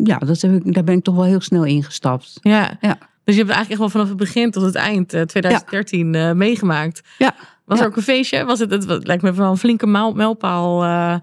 ja, 0.04 0.18
dat 0.18 0.42
heb 0.42 0.52
ik, 0.66 0.74
daar 0.74 0.84
ben 0.84 0.98
ik 0.98 1.04
toch 1.04 1.16
wel 1.16 1.24
heel 1.24 1.42
snel 1.42 1.64
ingestapt. 1.64 2.38
Ja. 2.42 2.78
Ja. 2.82 2.98
Dus 3.24 3.36
je 3.36 3.42
hebt 3.42 3.54
eigenlijk 3.54 3.70
echt 3.70 3.80
wel 3.80 3.90
vanaf 3.90 4.08
het 4.08 4.18
begin 4.18 4.52
tot 4.52 4.64
het 4.64 4.76
eind 4.76 5.14
eh, 5.14 5.22
2013 5.22 6.16
eh, 6.16 6.32
meegemaakt. 6.32 7.02
Ja. 7.18 7.36
Was 7.66 7.78
Ja. 7.78 7.84
er 7.84 7.90
ook 7.90 7.96
een 7.98 8.02
feestje? 8.04 8.46
Was 8.46 8.60
het, 8.60 8.72
het, 8.72 8.88
het 8.90 9.08
lijkt 9.08 9.24
me 9.24 9.34
wel 9.34 9.50
een 9.52 9.58
flinke 9.58 9.88
mijlpaal. 9.88 10.84
eh, 10.84 11.14
eh, 11.14 11.20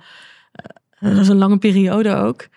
dat 1.01 1.17
is 1.21 1.29
een 1.29 1.37
lange 1.37 1.59
periode 1.59 2.15
ook. 2.15 2.49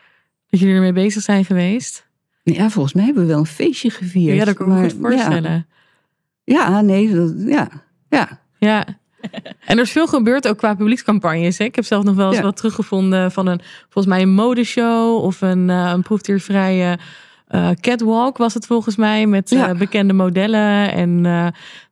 Dat 0.50 0.60
jullie 0.60 0.76
ermee 0.76 0.94
bezig 0.94 1.22
zijn 1.24 1.46
geweest. 1.46 2.08
Ja, 2.44 2.70
volgens 2.70 2.94
mij 2.94 3.06
hebben 3.06 3.24
we 3.24 3.30
wel 3.30 3.40
een 3.40 3.46
feestje 3.46 3.90
gevierd. 3.90 4.38
Ja, 4.38 4.46
dat 4.46 4.56
kan 4.56 4.68
ik 4.68 4.74
me 4.74 4.90
goed 4.90 5.00
voorstellen. 5.02 5.68
Ja, 6.44 6.68
ja 6.70 6.82
nee, 6.82 7.14
dat, 7.16 7.34
ja, 7.38 7.70
ja. 8.10 8.40
Ja. 8.60 8.86
En 9.66 9.78
er 9.78 9.84
is 9.84 9.92
veel 9.92 10.08
gebeurd 10.08 10.48
ook 10.48 10.58
qua 10.58 10.76
publiekscampagnes. 10.76 11.58
Hè? 11.58 11.66
Ik 11.66 11.76
heb 11.76 11.86
zelf 11.86 12.04
nog 12.04 12.16
wel 12.16 12.28
eens 12.28 12.38
Ja. 12.38 12.44
wat 12.44 12.58
teruggevonden 12.58 13.32
van 13.32 13.48
een, 13.48 13.62
volgens 13.90 14.06
mij 14.14 14.22
een 14.22 14.34
modeshow 14.34 15.24
of 15.24 15.42
een, 15.42 15.70
eh 15.70 15.92
een 15.94 16.02
proefdiervrije 16.02 16.98
eh, 17.48 17.70
catwalk 17.82 18.38
was 18.38 18.54
het 18.54 18.66
volgens 18.66 18.96
mij. 18.96 19.26
Met 19.28 19.52
eh, 19.52 19.72
bekende 19.72 20.14
modellen 20.14 20.92
en 20.92 21.22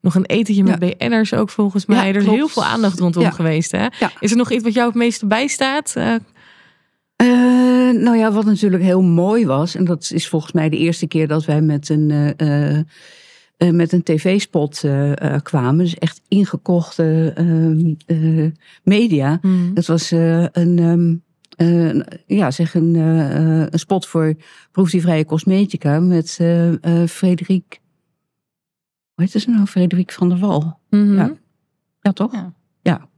nog 0.01 0.15
een 0.15 0.25
etentje 0.25 0.63
met 0.63 0.79
BN'ers 0.79 1.33
ook 1.33 1.49
volgens 1.49 1.85
mij. 1.85 2.09
Er 2.09 2.15
is 2.15 2.25
heel 2.25 2.47
veel 2.47 2.65
aandacht 2.65 2.99
rondom 2.99 3.31
geweest. 3.31 3.71
Hè? 3.71 3.87
Is 4.19 4.31
er 4.31 4.37
nog 4.37 4.51
iets 4.51 4.63
wat 4.63 4.73
jou 4.73 4.87
het 4.87 4.95
meeste 4.95 5.25
bijstaat? 5.25 5.95
Nou 7.93 8.17
ja, 8.17 8.31
wat 8.31 8.45
natuurlijk 8.45 8.83
heel 8.83 9.01
mooi 9.01 9.45
was, 9.45 9.75
en 9.75 9.85
dat 9.85 10.11
is 10.13 10.27
volgens 10.27 10.51
mij 10.51 10.69
de 10.69 10.77
eerste 10.77 11.07
keer 11.07 11.27
dat 11.27 11.45
wij 11.45 11.61
met 11.61 11.89
een, 11.89 12.35
eh, 13.57 13.69
met 13.71 13.91
een 13.91 14.03
tv-spot 14.03 14.83
eh, 14.83 15.33
eh, 15.35 15.41
kwamen. 15.41 15.77
Dus 15.77 15.95
echt 15.95 16.21
ingekochte 16.27 17.31
ehm, 17.35 17.93
eh, 18.05 18.51
media. 18.83 19.37
hmm. 19.41 19.73
Dat 19.73 19.85
was 19.85 20.11
een, 20.11 20.51
eh, 20.53 21.67
een- 21.67 22.05
ja, 22.25 22.51
zeg 22.51 22.73
een, 22.73 22.95
een 22.95 23.79
spot 23.79 24.07
voor 24.07 24.33
proefdiervrije 24.71 25.25
cosmetica 25.25 25.99
met 25.99 26.37
eh 26.39 27.03
Frederik. 27.07 27.81
Hoe 29.13 29.23
heet 29.25 29.41
ze 29.41 29.49
nou? 29.49 29.65
Frederik 29.65 30.11
van 30.11 30.29
der 30.29 30.37
Wal. 30.37 30.79
Mhm. 30.89 31.13
Ja. 31.15 31.33
Ja, 32.01 32.11
toch? 32.11 32.31
Ja. 32.33 32.53
Ja. 32.81 33.09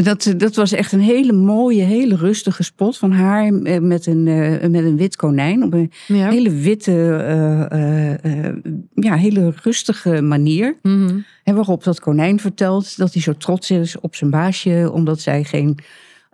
En 0.00 0.06
dat, 0.06 0.34
dat 0.36 0.54
was 0.56 0.72
echt 0.72 0.92
een 0.92 1.00
hele 1.00 1.32
mooie, 1.32 1.82
hele 1.82 2.16
rustige 2.16 2.62
spot 2.62 2.98
van 2.98 3.12
haar 3.12 3.44
eh, 3.46 3.78
met 3.80 4.06
een, 4.06 4.26
eh, 4.28 4.68
met 4.68 4.84
een 4.84 4.96
wit 4.96 5.16
konijn. 5.16 5.62
Op 5.62 5.72
een 5.72 5.90
Ja. 6.06 6.28
hele 6.30 6.50
witte, 6.50 6.92
eh, 7.16 7.72
eh, 7.72 8.44
eh, 8.46 8.54
ja, 8.94 9.14
hele 9.14 9.52
rustige 9.62 10.22
manier. 10.22 10.76
Mhm. 10.82 11.18
En 11.44 11.54
waarop 11.54 11.84
dat 11.84 12.00
konijn 12.00 12.40
vertelt 12.40 12.96
dat 12.96 13.12
hij 13.12 13.22
zo 13.22 13.32
trots 13.32 13.70
is 13.70 14.00
op 14.00 14.14
zijn 14.14 14.30
baasje, 14.30 14.90
omdat 14.92 15.20
zij 15.20 15.44
geen 15.44 15.78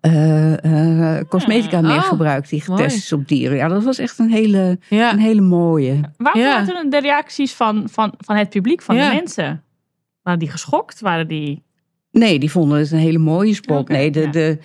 eh, 0.01 1.17
eh, 1.19 1.25
cosmetica 1.29 1.81
meer 1.81 1.91
Oh, 1.97 2.03
gebruikt 2.03 2.51
die 2.51 2.61
getest 2.61 2.79
mooi. 2.89 2.93
is 2.99 3.13
op 3.13 3.29
dieren. 3.29 3.57
Ja, 3.57 3.69
dat 3.69 3.85
was 3.85 3.99
echt 3.99 4.19
een 4.19 4.31
hele, 4.31 4.79
Ja. 4.89 5.13
een 5.13 5.19
hele 5.19 5.41
mooie. 5.41 6.01
Waar 6.17 6.39
waren 6.39 6.91
de 6.91 7.01
reacties 7.01 7.53
van, 7.55 7.89
van, 7.91 8.15
van 8.19 8.37
het 8.37 8.49
publiek, 8.49 8.83
van 8.83 8.97
de 8.97 9.11
mensen? 9.15 9.63
Waren 10.23 10.39
die 10.39 10.51
geschokt? 10.51 11.01
Waren 11.01 11.29
die... 11.29 11.65
Nee, 12.19 12.39
die 12.39 12.51
vonden 12.51 12.79
het 12.79 12.91
een 12.91 12.99
hele 12.99 13.19
mooie 13.19 13.55
spot. 13.55 13.89
Nee, 13.89 14.11
de, 14.11 14.21
ja. 14.21 14.31
de, 14.31 14.59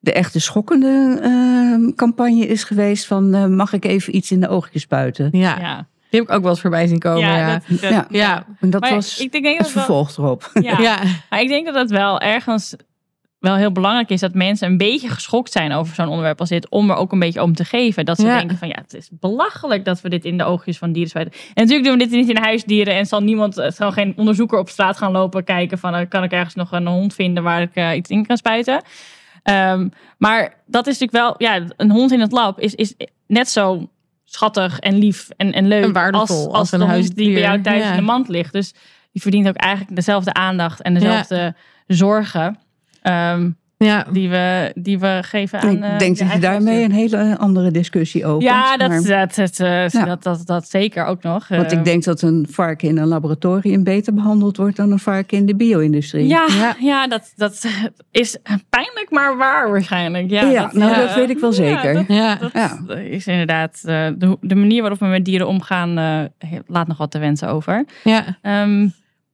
de 0.00 0.12
echte 0.12 0.40
schokkende 0.40 1.18
eh, 1.22 1.94
campagne 1.96 2.46
is 2.46 2.64
geweest 2.64 3.06
van 3.06 3.34
eh, 3.34 3.46
mag 3.46 3.72
ik 3.72 3.84
even 3.84 4.16
iets 4.16 4.30
in 4.30 4.40
de 4.40 4.48
oogjes 4.48 4.82
spuiten? 4.82 5.28
Ja. 5.32 5.58
Ja, 5.60 5.76
die 6.10 6.20
heb 6.20 6.28
ik 6.28 6.34
ook 6.34 6.42
wel 6.42 6.50
eens 6.50 6.60
voorbij 6.60 6.86
zien 6.86 6.98
komen. 6.98 7.20
Ja, 7.20 7.36
ja. 7.36 7.62
Dat, 7.68 7.80
dat- 7.80 7.90
Ja. 7.90 8.06
ja. 8.10 8.46
En 8.60 8.70
dat 8.70 8.80
Maar 8.80 8.94
was 8.94 9.18
ik 9.20 9.32
denk 9.32 9.44
dat 9.44 9.56
het 9.58 9.70
vervolg 9.70 10.16
erop. 10.18 10.50
Ja. 10.60 10.98
Maar 11.30 11.40
ik 11.40 11.48
denk 11.48 11.66
dat 11.66 11.74
het 11.74 11.90
wel 11.90 12.20
ergens 12.20 12.74
wel 13.44 13.56
heel 13.56 13.72
belangrijk 13.72 14.10
is 14.10 14.20
dat 14.20 14.34
mensen 14.34 14.68
een 14.68 14.76
beetje 14.76 15.08
geschokt 15.08 15.52
zijn 15.52 15.72
over 15.72 15.94
zo'n 15.94 16.08
onderwerp 16.08 16.40
als 16.40 16.48
dit, 16.48 16.68
om 16.68 16.90
er 16.90 16.96
ook 16.96 17.12
een 17.12 17.18
beetje 17.18 17.42
om 17.42 17.54
te 17.54 17.64
geven. 17.64 18.04
Dat 18.04 18.16
ze 18.18 18.26
Ja. 18.26 18.38
denken 18.38 18.58
van 18.58 18.68
ja, 18.68 18.74
het 18.82 18.94
is 18.94 19.08
belachelijk 19.12 19.84
dat 19.84 20.00
we 20.00 20.08
dit 20.08 20.24
in 20.24 20.38
de 20.38 20.44
oogjes 20.44 20.78
van 20.78 20.92
dieren 20.92 21.10
spuiten. 21.10 21.34
En 21.40 21.50
natuurlijk 21.54 21.84
doen 21.88 21.98
we 21.98 22.04
dit 22.04 22.10
niet 22.20 22.28
in 22.36 22.42
huisdieren 22.42 22.94
en 22.94 23.06
zal 23.06 23.20
niemand, 23.22 23.56
er 23.56 23.72
zal 23.72 23.92
geen 23.92 24.12
onderzoeker 24.16 24.58
op 24.58 24.68
straat 24.68 24.96
gaan 24.96 25.12
lopen 25.12 25.44
kijken 25.44 25.78
van 25.78 25.94
eh, 25.94 26.08
kan 26.08 26.22
ik 26.22 26.32
ergens 26.32 26.54
nog 26.54 26.72
een 26.72 26.86
hond 26.86 27.14
vinden 27.14 27.42
waar 27.42 27.62
ik 27.62 27.74
eh, 27.74 27.94
iets 27.96 28.10
in 28.10 28.26
kan 28.26 28.36
spuiten. 28.36 28.82
Ehm, 29.42 29.88
maar 30.18 30.54
dat 30.66 30.86
is 30.86 30.98
natuurlijk 30.98 31.38
wel, 31.38 31.48
ja, 31.50 31.64
een 31.76 31.90
hond 31.90 32.12
in 32.12 32.20
het 32.20 32.32
lab 32.32 32.60
is, 32.60 32.74
is 32.74 32.94
net 33.26 33.48
zo 33.48 33.88
schattig 34.24 34.78
en 34.78 34.98
lief 34.98 35.28
en, 35.36 35.52
en 35.52 35.68
leuk 35.68 35.84
En 35.84 35.92
waardevol 35.92 36.36
als, 36.36 36.46
als 36.46 36.54
als 36.54 36.72
een 36.72 36.78
de 36.78 36.84
hond 36.84 36.96
die 36.96 37.02
huisdier. 37.04 37.32
bij 37.32 37.42
jou 37.42 37.60
thuis 37.60 37.82
Ja. 37.82 37.90
in 37.90 37.96
de 37.96 38.02
mand 38.02 38.28
ligt. 38.28 38.52
Dus 38.52 38.72
die 39.12 39.22
verdient 39.22 39.48
ook 39.48 39.56
eigenlijk 39.56 39.96
dezelfde 39.96 40.32
aandacht 40.32 40.82
en 40.82 40.94
dezelfde 40.94 41.54
zorgen. 41.86 42.58
Ehm, 43.04 43.50
Ja, 43.76 44.06
die 44.12 44.28
we, 44.28 44.72
die 44.74 44.98
we 44.98 45.18
geven 45.24 45.60
aan. 45.60 45.70
ik 45.76 45.82
eh, 45.82 45.98
denk 45.98 46.16
de 46.18 46.24
dat 46.24 46.32
je 46.32 46.38
daarmee 46.38 46.84
een 46.84 46.92
hele 46.92 47.38
andere 47.38 47.70
discussie 47.70 48.26
opent. 48.26 48.42
Ja, 48.42 48.76
dat, 48.76 48.88
maar- 48.88 49.02
dat, 49.02 49.34
dat, 49.34 49.60
eh, 49.60 49.88
Ja. 49.88 50.04
dat, 50.04 50.22
dat, 50.22 50.46
dat 50.46 50.68
zeker 50.68 51.04
ook 51.04 51.22
nog. 51.22 51.48
Want 51.48 51.72
Eh, 51.72 51.78
ik 51.78 51.84
denk 51.84 52.04
dat 52.04 52.22
een 52.22 52.46
varken 52.50 52.88
in 52.88 52.98
een 52.98 53.06
laboratorium 53.06 53.84
beter 53.84 54.14
behandeld 54.14 54.56
wordt 54.56 54.76
dan 54.76 54.90
een 54.92 54.98
varken 54.98 55.38
in 55.38 55.46
de 55.46 55.54
bio-industrie. 55.56 56.26
Ja, 56.26 56.46
Ja. 56.58 56.76
ja. 56.80 57.06
dat, 57.06 57.32
dat 57.36 57.64
is 58.10 58.36
pijnlijk, 58.68 59.06
maar 59.10 59.36
waar 59.36 59.70
waarschijnlijk. 59.70 60.30
Ja, 60.30 60.42
Ja, 60.50 60.70
nou, 60.72 60.92
eh, 60.92 60.98
dat 60.98 61.14
weet 61.14 61.30
ik 61.30 61.38
wel 61.38 61.52
zeker. 61.52 61.92
dat, 61.94 62.04
ja. 62.08 62.34
dat 62.36 62.52
Ja. 62.52 62.78
is 62.96 63.26
inderdaad 63.26 63.82
eh, 63.84 64.06
de, 64.18 64.36
de 64.40 64.54
manier 64.54 64.80
waarop 64.80 64.98
we 64.98 65.06
met 65.06 65.24
dieren 65.24 65.48
omgaan, 65.48 65.98
eh, 65.98 66.58
laat 66.66 66.86
nog 66.86 66.96
wat 66.98 67.10
te 67.10 67.18
wensen 67.18 67.48
over. 67.48 67.84
ja. 68.04 68.38
Ehm, 68.42 68.88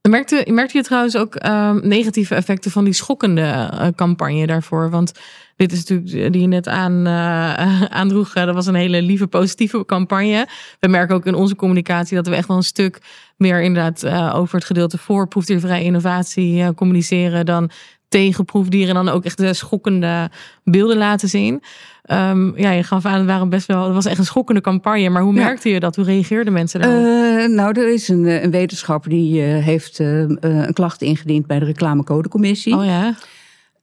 Merkte, 0.08 0.46
merkte 0.50 0.76
je 0.76 0.82
trouwens 0.82 1.16
ook 1.16 1.34
ehm, 1.34 1.88
negatieve 1.88 2.34
effecten 2.34 2.70
van 2.70 2.84
die 2.84 2.92
schokkende 2.92 3.42
eh, 3.42 3.86
campagne 3.94 4.46
daarvoor? 4.46 4.90
Want 4.90 5.12
dit 5.56 5.72
is 5.72 5.78
natuurlijk, 5.78 6.24
eh, 6.24 6.32
die 6.32 6.40
je 6.40 6.46
net 6.46 6.68
aan, 6.68 7.06
eh, 7.06 7.82
aandroeg, 8.00 8.32
dat 8.32 8.54
was 8.54 8.66
een 8.66 8.74
hele 8.74 9.02
lieve, 9.02 9.26
positieve 9.26 9.84
campagne. 9.84 10.48
We 10.78 10.88
merken 10.88 11.14
ook 11.14 11.26
in 11.26 11.34
onze 11.34 11.56
communicatie 11.56 12.16
dat 12.16 12.26
we 12.26 12.34
echt 12.34 12.48
wel 12.48 12.56
een 12.56 12.62
stuk 12.62 12.98
meer 13.36 13.62
inderdaad 13.62 14.06
over 14.34 14.54
het 14.54 14.64
gedeelte 14.64 14.98
voor 14.98 15.28
proefdiervrije 15.28 15.84
innovatie 15.84 16.74
communiceren 16.74 17.46
dan 17.46 17.70
tegen 18.10 18.44
proefdieren. 18.44 18.96
En 18.96 19.04
dan 19.04 19.14
ook 19.14 19.24
echt 19.24 19.38
de 19.38 19.54
schokkende 19.54 20.30
beelden 20.64 20.96
laten 20.96 21.28
zien. 21.28 21.62
Ehm, 22.02 22.58
ja, 22.60 22.70
je 22.70 22.82
gaf 22.82 23.04
aan, 23.04 23.18
het 23.18 23.26
waren 23.26 23.48
best 23.48 23.66
wel, 23.66 23.84
het 23.84 23.94
was 23.94 24.06
echt 24.06 24.18
een 24.18 24.24
schokkende 24.24 24.60
campagne. 24.60 25.08
Maar 25.08 25.22
hoe 25.22 25.34
Ja. 25.34 25.44
merkte 25.44 25.68
je 25.68 25.80
dat? 25.80 25.96
Hoe 25.96 26.04
reageerden 26.04 26.52
mensen 26.52 26.80
daarop? 26.80 27.04
Eh, 27.04 27.48
nou, 27.56 27.80
er 27.80 27.92
is 27.92 28.08
een, 28.08 28.26
eh, 28.26 28.42
een 28.42 28.50
wetenschapper 28.50 29.10
die 29.10 29.42
eh, 29.42 29.64
heeft 29.64 29.98
een 29.98 30.70
klacht 30.72 31.02
ingediend 31.02 31.46
bij 31.46 31.58
de 31.58 31.64
reclamecodecommissie. 31.64 32.76
oh 32.76 32.84
ja? 32.84 33.14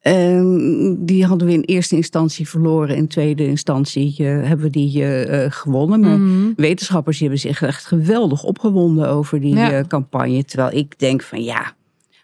Ehm, 0.01 0.95
die 0.97 1.25
hadden 1.25 1.47
we 1.47 1.53
in 1.53 1.61
eerste 1.61 1.95
instantie 1.95 2.49
verloren. 2.49 2.95
In 2.95 3.07
tweede 3.07 3.47
instantie 3.47 4.15
hebben 4.23 4.59
we 4.65 4.69
die 4.69 5.03
gewonnen. 5.51 5.99
Maar 5.99 6.17
Mhm. 6.19 6.51
wetenschappers 6.55 7.17
die 7.17 7.27
hebben 7.27 7.47
zich 7.49 7.61
echt 7.61 7.85
geweldig 7.85 8.43
opgewonden 8.43 9.09
over 9.09 9.41
die 9.41 9.55
Ja. 9.55 9.83
campagne. 9.87 10.43
Terwijl 10.45 10.77
ik 10.77 10.99
denk 10.99 11.21
van 11.21 11.43
ja, 11.43 11.73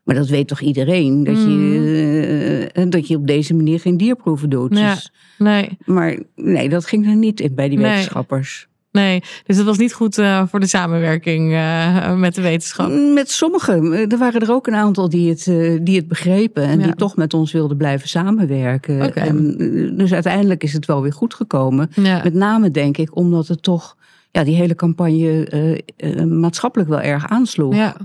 maar 0.04 0.16
dat 0.16 0.28
weet 0.28 0.48
toch 0.48 0.62
iedereen? 0.62 1.24
Dat, 1.24 1.38
je, 1.38 2.70
eh, 2.74 2.86
dat 2.90 3.08
je 3.08 3.16
op 3.16 3.28
deze 3.28 3.54
manier 3.54 3.80
geen 3.80 3.98
dierproeven 3.98 4.50
doet. 4.50 4.78
Ja. 4.78 4.96
Nee. 5.38 5.78
maar 5.86 6.20
nee, 6.36 6.70
dat 6.70 6.86
ging 6.86 7.08
er 7.08 7.16
niet 7.16 7.40
in 7.40 7.56
bij 7.56 7.70
die 7.70 7.78
Nee. 7.78 7.90
wetenschappers. 7.90 8.68
Nee, 8.92 9.22
dus 9.46 9.58
het 9.58 9.66
was 9.66 9.78
niet 9.78 9.94
goed 9.94 10.18
eh, 10.18 10.44
voor 10.48 10.60
de 10.60 10.68
samenwerking 10.68 11.54
eh, 11.54 12.16
met 12.16 12.36
de 12.36 12.42
wetenschap. 12.42 12.92
Met 13.14 13.32
sommigen. 13.32 13.94
Eh, 13.94 14.12
Er 14.12 14.18
waren 14.18 14.42
er 14.42 14.52
ook 14.52 14.68
een 14.68 14.76
aantal 14.76 15.10
die 15.10 15.30
het, 15.30 15.48
eh, 15.48 15.78
die 15.82 15.96
het 15.98 16.08
begrepen. 16.08 16.64
En 16.64 16.80
Ja. 16.80 16.86
die 16.86 16.96
toch 16.96 17.16
met 17.16 17.34
ons 17.34 17.52
wilden 17.52 17.78
blijven 17.78 18.08
samenwerken. 18.10 19.14
En, 19.16 19.56
eh, 19.58 19.98
dus 19.98 20.14
uiteindelijk 20.14 20.64
is 20.64 20.74
het 20.74 20.86
wel 20.86 21.02
weer 21.02 21.14
goed 21.14 21.34
gekomen. 21.34 21.90
Ja. 21.96 22.22
Met 22.24 22.34
name 22.34 22.72
denk 22.72 22.98
ik 22.98 23.16
omdat 23.16 23.48
het 23.48 23.62
toch 23.64 23.98
ja, 24.32 24.44
die 24.44 24.56
hele 24.56 24.76
campagne 24.76 25.46
eh, 25.46 25.72
eh, 26.20 26.26
maatschappelijk 26.26 26.90
wel 26.90 27.02
erg 27.02 27.28
aansloeg. 27.30 27.76
Ja. 27.76 27.96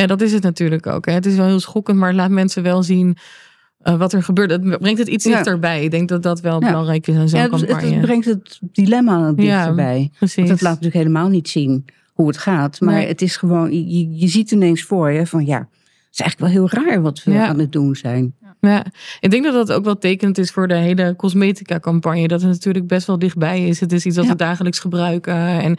Ja, 0.00 0.06
dat 0.06 0.20
is 0.20 0.32
het 0.32 0.42
natuurlijk 0.42 0.86
ook. 0.86 1.06
Hè. 1.06 1.12
Het 1.12 1.26
is 1.26 1.36
wel 1.36 1.46
heel 1.46 1.60
schokkend, 1.60 1.98
maar 1.98 2.14
laat 2.14 2.30
mensen 2.30 2.62
wel 2.62 2.82
zien 2.82 3.16
eh, 3.78 3.94
wat 3.98 4.12
er 4.12 4.22
gebeurt. 4.22 4.50
Het 4.50 4.78
brengt 4.78 4.98
het 4.98 5.08
iets 5.08 5.24
Ja. 5.24 5.30
dichterbij. 5.36 5.84
Ik 5.84 5.90
denk 5.90 6.08
dat 6.08 6.22
dat 6.22 6.40
wel 6.40 6.60
Ja. 6.60 6.66
belangrijk 6.68 7.06
is 7.06 7.16
aan 7.16 7.28
zo'n 7.28 7.38
Ja, 7.40 7.50
het, 7.50 7.64
campagne. 7.66 7.90
het 7.92 8.00
brengt 8.00 8.24
het 8.24 8.58
dilemma 8.62 9.32
dichterbij. 9.32 10.10
Precies. 10.18 10.36
Want 10.36 10.48
het 10.48 10.60
laat 10.60 10.74
natuurlijk 10.74 11.02
helemaal 11.04 11.28
niet 11.28 11.48
zien 11.48 11.84
hoe 12.12 12.26
het 12.26 12.38
gaat. 12.38 12.80
Maar 12.80 12.94
Nee. 12.94 13.06
het 13.06 13.22
is 13.22 13.36
gewoon, 13.36 13.72
je, 13.72 14.16
je 14.18 14.28
ziet 14.28 14.50
ineens 14.50 14.82
voor 14.82 15.10
je 15.10 15.26
van 15.26 15.46
ja, 15.46 15.58
het 15.58 15.68
is 16.12 16.20
eigenlijk 16.20 16.38
wel 16.54 16.62
heel 16.68 16.84
raar 16.84 17.02
wat 17.02 17.24
we 17.24 17.38
aan 17.38 17.58
het 17.58 17.72
doen 17.72 17.94
zijn. 17.96 18.34
Ja, 18.60 18.84
ik 19.20 19.30
denk 19.30 19.44
dat 19.44 19.52
dat 19.52 19.72
ook 19.72 19.84
wel 19.84 19.98
tekenend 19.98 20.38
is 20.38 20.50
voor 20.50 20.68
de 20.68 20.74
hele 20.74 21.14
cosmetica-campagne. 21.16 22.28
Dat 22.28 22.42
het 22.42 22.50
natuurlijk 22.50 22.86
best 22.86 23.06
wel 23.06 23.18
dichtbij 23.18 23.66
is. 23.66 23.80
Het 23.80 23.92
is 23.92 24.06
iets 24.06 24.16
dat 24.16 24.24
Ja. 24.24 24.30
we 24.30 24.36
dagelijks 24.36 24.78
gebruiken. 24.78 25.34
En 25.36 25.76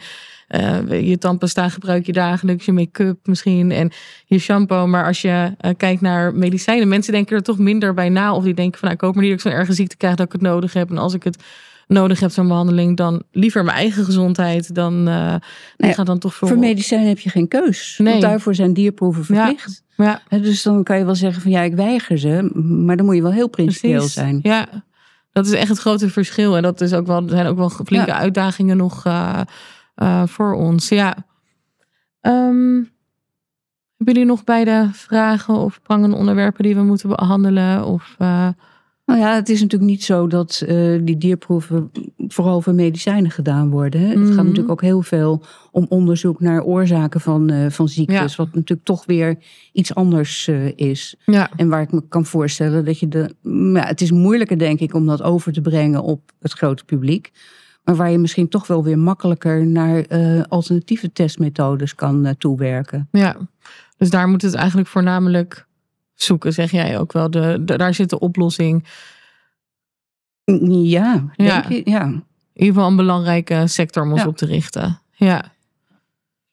eh, 0.48 1.08
je 1.08 1.18
tandpasta 1.18 1.68
gebruik 1.68 2.06
je 2.06 2.12
dagelijks, 2.12 2.64
je 2.64 2.72
make-up 2.72 3.18
misschien 3.26 3.70
en 3.70 3.90
je 4.26 4.38
shampoo. 4.38 4.86
Maar 4.86 5.06
als 5.06 5.20
je 5.20 5.54
eh, 5.58 5.70
kijkt 5.76 6.00
naar 6.00 6.34
medicijnen, 6.34 6.88
mensen 6.88 7.12
denken 7.12 7.36
er 7.36 7.42
toch 7.42 7.58
minder 7.58 7.94
bij 7.94 8.08
na. 8.08 8.34
Of 8.34 8.44
die 8.44 8.54
denken 8.54 8.78
van, 8.78 8.88
nou, 8.88 8.94
ik 9.00 9.04
hoop 9.06 9.14
maar 9.14 9.24
niet 9.24 9.32
dat 9.32 9.44
ik 9.44 9.50
zo'n 9.50 9.60
erge 9.60 9.72
ziekte 9.72 9.96
krijg 9.96 10.14
dat 10.14 10.26
ik 10.26 10.32
het 10.32 10.40
nodig 10.42 10.72
heb. 10.72 10.90
En 10.90 10.98
als 10.98 11.14
ik 11.14 11.22
het 11.22 11.42
nodig 11.90 12.20
heb, 12.20 12.30
zo'n 12.30 12.48
behandeling, 12.48 12.96
dan 12.96 13.22
liever 13.30 13.64
mijn 13.64 13.76
eigen 13.76 14.04
gezondheid. 14.04 14.74
Dan 14.74 15.08
uh, 15.08 15.34
gaat 15.76 16.06
dan 16.06 16.18
toch 16.18 16.34
voor... 16.34 16.48
Voor 16.48 16.58
medicijnen 16.58 17.08
heb 17.08 17.18
je 17.18 17.30
geen 17.30 17.48
keus. 17.48 17.94
Nee. 17.98 18.10
Want 18.10 18.22
daarvoor 18.24 18.54
zijn 18.54 18.72
dierproeven 18.72 19.24
verplicht. 19.24 19.84
Ja, 19.96 20.22
Dus 20.28 20.62
dan 20.62 20.82
kan 20.82 20.98
je 20.98 21.04
wel 21.04 21.14
zeggen 21.14 21.42
van 21.42 21.50
ja, 21.50 21.60
ik 21.60 21.74
weiger 21.74 22.18
ze. 22.18 22.50
Maar 22.62 22.96
dan 22.96 23.06
moet 23.06 23.14
je 23.14 23.22
wel 23.22 23.32
heel 23.32 23.48
principieel 23.48 24.02
zijn. 24.02 24.40
Ja, 24.42 24.66
dat 25.32 25.46
is 25.46 25.52
echt 25.52 25.68
het 25.68 25.78
grote 25.78 26.08
verschil. 26.08 26.56
En 26.56 26.62
dat 26.62 26.80
is 26.80 26.92
ook 26.92 27.06
wel, 27.06 27.22
er 27.22 27.28
zijn 27.28 27.46
ook 27.46 27.56
wel 27.56 27.70
flinke 27.70 28.06
Ja. 28.06 28.18
uitdagingen 28.18 28.76
nog 28.76 29.06
uh, 29.06 29.40
uh, 29.96 30.22
voor 30.26 30.54
ons. 30.54 30.88
Ja. 30.88 31.16
Um, 32.20 32.90
hebben 33.96 34.14
jullie 34.14 34.24
nog 34.24 34.44
beide 34.44 34.88
vragen 34.92 35.54
of 35.54 35.82
prangende 35.82 36.16
onderwerpen 36.16 36.62
die 36.62 36.74
we 36.74 36.82
moeten 36.82 37.08
behandelen? 37.08 37.84
Of. 37.84 38.16
Nou 39.10 39.22
ja, 39.22 39.34
het 39.34 39.48
is 39.48 39.60
natuurlijk 39.60 39.90
niet 39.90 40.04
zo 40.04 40.26
dat 40.26 40.62
uh, 40.68 41.00
die 41.02 41.18
dierproeven 41.18 41.90
vooral 42.28 42.60
voor 42.60 42.74
medicijnen 42.74 43.30
gedaan 43.30 43.70
worden. 43.70 44.00
Hè? 44.00 44.06
Mm 44.06 44.12
-hmm. 44.12 44.22
Het 44.22 44.34
gaat 44.34 44.44
natuurlijk 44.44 44.70
ook 44.70 44.80
heel 44.80 45.02
veel 45.02 45.42
om 45.70 45.86
onderzoek 45.88 46.40
naar 46.40 46.62
oorzaken 46.62 47.20
van, 47.20 47.52
uh, 47.52 47.70
van 47.70 47.88
ziektes. 47.88 48.36
Ja. 48.36 48.44
Wat 48.44 48.54
natuurlijk 48.54 48.86
toch 48.86 49.06
weer 49.06 49.38
iets 49.72 49.94
anders 49.94 50.46
uh, 50.46 50.72
is. 50.76 51.16
Ja. 51.24 51.50
En 51.56 51.68
waar 51.68 51.82
ik 51.82 51.92
me 51.92 52.02
kan 52.08 52.24
voorstellen 52.24 52.84
dat 52.84 52.98
je 52.98 53.08
de. 53.08 53.34
Ja, 53.72 53.86
het 53.86 54.00
is 54.00 54.10
moeilijker, 54.10 54.58
denk 54.58 54.80
ik, 54.80 54.94
om 54.94 55.06
dat 55.06 55.22
over 55.22 55.52
te 55.52 55.60
brengen 55.60 56.02
op 56.02 56.32
het 56.40 56.52
grote 56.52 56.84
publiek. 56.84 57.30
Maar 57.84 57.96
waar 57.96 58.10
je 58.10 58.18
misschien 58.18 58.48
toch 58.48 58.66
wel 58.66 58.84
weer 58.84 58.98
makkelijker 58.98 59.66
naar 59.66 60.06
alternatieve 60.48 61.12
testmethodes 61.12 61.94
kan 61.94 62.34
toewerken. 62.38 63.08
Ja, 63.10 63.36
dus 63.96 64.10
daar 64.10 64.28
moet 64.28 64.42
het 64.42 64.54
eigenlijk 64.54 64.88
voornamelijk 64.88 65.68
zoeken, 66.22 66.52
zeg 66.52 66.70
jij 66.70 66.98
ook 66.98 67.12
wel. 67.12 67.30
De, 67.30 67.56
de 67.60 67.76
daar 67.76 67.94
zit 67.94 68.10
de 68.10 68.18
oplossing. 68.18 68.84
Ja, 70.70 71.24
ja. 71.36 71.60
denk 71.60 71.68
je, 71.68 71.90
ja. 71.90 72.02
In 72.04 72.66
ieder 72.66 72.74
geval 72.74 72.88
een 72.90 72.96
belangrijke 72.96 73.66
sector 73.66 74.02
om 74.02 74.12
ons 74.12 74.20
Ja. 74.22 74.26
op 74.28 74.36
te 74.36 74.46
richten. 74.46 75.00
Ja, 75.12 75.44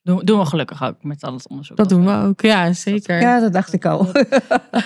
Doen, 0.02 0.22
doen 0.26 0.40
we 0.40 0.46
gelukkig 0.46 0.84
ook 0.84 1.04
met 1.04 1.24
al 1.24 1.34
het 1.34 1.48
onderzoek. 1.48 1.78
dat 1.78 1.90
doen 1.90 2.06
we 2.06 2.12
ook. 2.28 2.42
Ja, 2.42 2.74
zeker. 2.74 3.20
Ja, 3.22 3.40
dat 3.40 3.54
dacht 3.54 3.74
ik 3.74 3.86
al. 3.86 4.12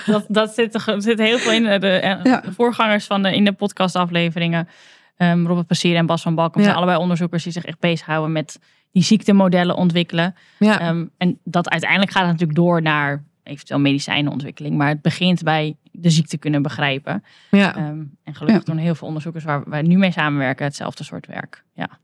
dat, 0.06 0.24
dat 0.28 0.54
zit, 0.54 0.74
er 0.74 1.02
zit 1.02 1.18
heel 1.18 1.38
veel 1.38 1.52
in. 1.52 1.62
De, 1.64 1.78
de 1.78 2.20
Ja. 2.24 2.42
voorgangers 2.56 3.04
van 3.06 3.22
de, 3.22 3.34
in 3.34 3.44
de 3.44 3.52
podcastafleveringen, 3.52 4.68
um, 5.16 5.46
Robert 5.46 5.66
Passier 5.66 5.96
en 5.96 6.06
Bas 6.06 6.22
van 6.22 6.34
Balkom, 6.34 6.58
Ja. 6.60 6.64
zijn 6.66 6.76
allebei 6.78 6.98
onderzoekers 6.98 7.42
die 7.42 7.52
zich 7.52 7.64
echt 7.64 7.78
bezighouden 7.80 8.32
met 8.32 8.58
die 8.92 9.02
ziektemodellen 9.02 9.76
ontwikkelen. 9.76 10.34
Ja, 10.58 10.88
Um, 10.88 11.10
en 11.16 11.38
dat 11.44 11.68
uiteindelijk 11.70 12.10
gaat 12.10 12.22
het 12.22 12.30
natuurlijk 12.30 12.58
door 12.58 12.82
naar 12.82 13.24
eventueel 13.42 13.80
medicijnenontwikkeling. 13.80 14.76
Maar 14.76 14.88
het 14.88 15.02
begint 15.02 15.42
bij 15.42 15.76
de 15.92 16.10
ziekte 16.10 16.36
kunnen 16.38 16.62
begrijpen. 16.62 17.24
ja. 17.50 17.76
Um, 17.88 18.16
en 18.24 18.34
gelukkig 18.34 18.66
Ja. 18.66 18.72
doen 18.72 18.82
heel 18.82 18.94
veel 18.94 19.06
onderzoekers 19.06 19.44
waar 19.44 19.62
wij 19.66 19.82
nu 19.82 19.96
mee 19.96 20.12
samenwerken 20.12 20.64
hetzelfde 20.64 21.04
soort 21.04 21.26
werk. 21.26 21.64
Ja. 21.74 21.98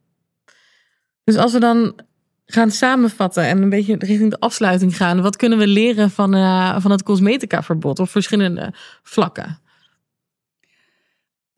Dus 1.24 1.36
als 1.36 1.52
we 1.52 1.60
dan 1.60 2.00
gaan 2.46 2.70
samenvatten 2.70 3.44
en 3.44 3.62
een 3.62 3.68
beetje 3.68 3.96
richting 3.98 4.30
de 4.30 4.40
afsluiting 4.40 4.96
gaan. 4.96 5.22
Wat 5.22 5.36
kunnen 5.36 5.58
we 5.58 5.66
leren 5.66 6.10
van, 6.10 6.34
uh, 6.34 6.80
van 6.80 6.90
het 6.90 7.02
cosmetica-verbod 7.02 7.98
op 7.98 8.08
verschillende 8.08 8.72
vlakken? 9.02 9.58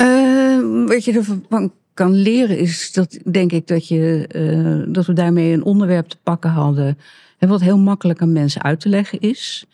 Uh, 0.03 0.87
wat 0.87 1.05
je 1.05 1.13
ervan 1.13 1.73
kan 1.95 2.15
leren 2.15 2.59
is 2.59 2.93
dat, 2.93 3.19
denk 3.31 3.53
ik, 3.53 3.67
dat, 3.67 3.89
je, 3.89 4.29
uh, 4.37 4.95
dat 4.95 5.07
we 5.07 5.13
daarmee 5.13 5.53
een 5.53 5.65
onderwerp 5.65 6.09
te 6.09 6.17
pakken 6.23 6.51
hadden. 6.51 6.99
Wat 7.39 7.61
heel 7.61 7.79
makkelijk 7.79 8.23
aan 8.23 8.33
mensen 8.33 8.63
uit 8.63 8.81
te 8.81 8.89
leggen 8.89 9.21
is. 9.21 9.67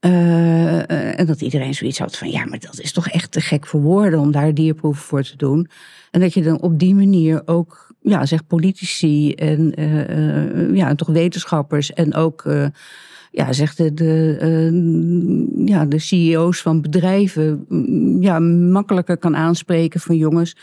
Uh, 0.00 0.90
en 1.20 1.26
dat 1.26 1.40
iedereen 1.40 1.74
zoiets 1.74 1.98
had 1.98 2.16
van, 2.16 2.30
ja, 2.30 2.44
maar 2.44 2.58
dat 2.58 2.80
is 2.80 2.92
toch 2.92 3.08
echt 3.08 3.32
te 3.32 3.40
gek 3.40 3.66
voor 3.66 3.80
woorden 3.80 4.20
om 4.20 4.30
daar 4.30 4.54
dierproeven 4.54 5.02
voor 5.02 5.22
te 5.22 5.36
doen. 5.36 5.68
En 6.10 6.20
dat 6.20 6.34
je 6.34 6.42
dan 6.42 6.60
op 6.60 6.78
die 6.78 6.94
manier 6.94 7.42
ook, 7.44 7.94
ja, 8.02 8.26
zeg 8.26 8.46
politici 8.46 9.32
en, 9.32 9.80
uh, 9.80 10.76
ja, 10.76 10.88
en 10.88 10.96
toch 10.96 11.08
wetenschappers 11.08 11.92
en 11.92 12.14
ook, 12.14 12.44
uh, 12.44 12.66
ja, 13.30 13.52
zeg 13.52 13.74
de, 13.74 13.94
de, 13.94 15.62
ja, 15.64 15.84
de 15.84 15.98
CEO's 15.98 16.62
van 16.62 16.80
bedrijven, 16.80 17.66
ja, 18.20 18.38
makkelijker 18.38 19.16
kan 19.16 19.36
aanspreken 19.36 20.00
van 20.00 20.16
jongens 20.16 20.56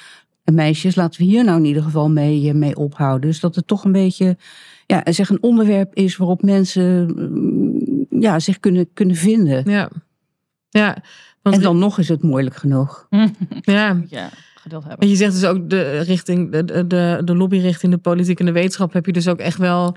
en 0.47 0.53
meisjes, 0.53 0.95
laten 0.95 1.19
we 1.19 1.25
hier 1.25 1.43
nou 1.43 1.57
in 1.57 1.65
ieder 1.65 1.83
geval 1.83 2.09
mee, 2.09 2.53
mee 2.53 2.75
ophouden. 2.75 3.29
Dus 3.29 3.39
dat 3.39 3.55
het 3.55 3.67
toch 3.67 3.83
een 3.83 3.91
beetje, 3.91 4.37
ja, 4.85 5.01
zeg 5.05 5.29
een 5.29 5.43
onderwerp 5.43 5.95
is 5.95 6.17
waarop 6.17 6.41
mensen 6.41 8.07
ja, 8.09 8.39
zich 8.39 8.59
kunnen, 8.59 8.93
kunnen 8.93 9.15
vinden. 9.15 9.71
Ja. 9.71 9.89
ja 10.69 10.97
want 11.41 11.55
en 11.55 11.61
dan 11.61 11.77
nog 11.77 11.99
is 11.99 12.09
het 12.09 12.21
moeilijk 12.21 12.55
genoeg. 12.55 13.07
ja. 13.61 14.01
ja 14.09 14.29
je 14.99 15.15
zegt 15.15 15.33
dus 15.33 15.45
ook 15.45 15.69
de 15.69 15.99
richting, 15.99 16.51
de, 16.51 16.87
de, 16.87 17.21
de 17.25 17.35
lobby 17.35 17.57
richting 17.57 17.91
de 17.91 17.97
politiek 17.97 18.39
en 18.39 18.45
de 18.45 18.51
wetenschap 18.51 18.93
heb 18.93 19.05
je 19.05 19.13
dus 19.13 19.27
ook 19.27 19.39
echt 19.39 19.57
wel 19.57 19.95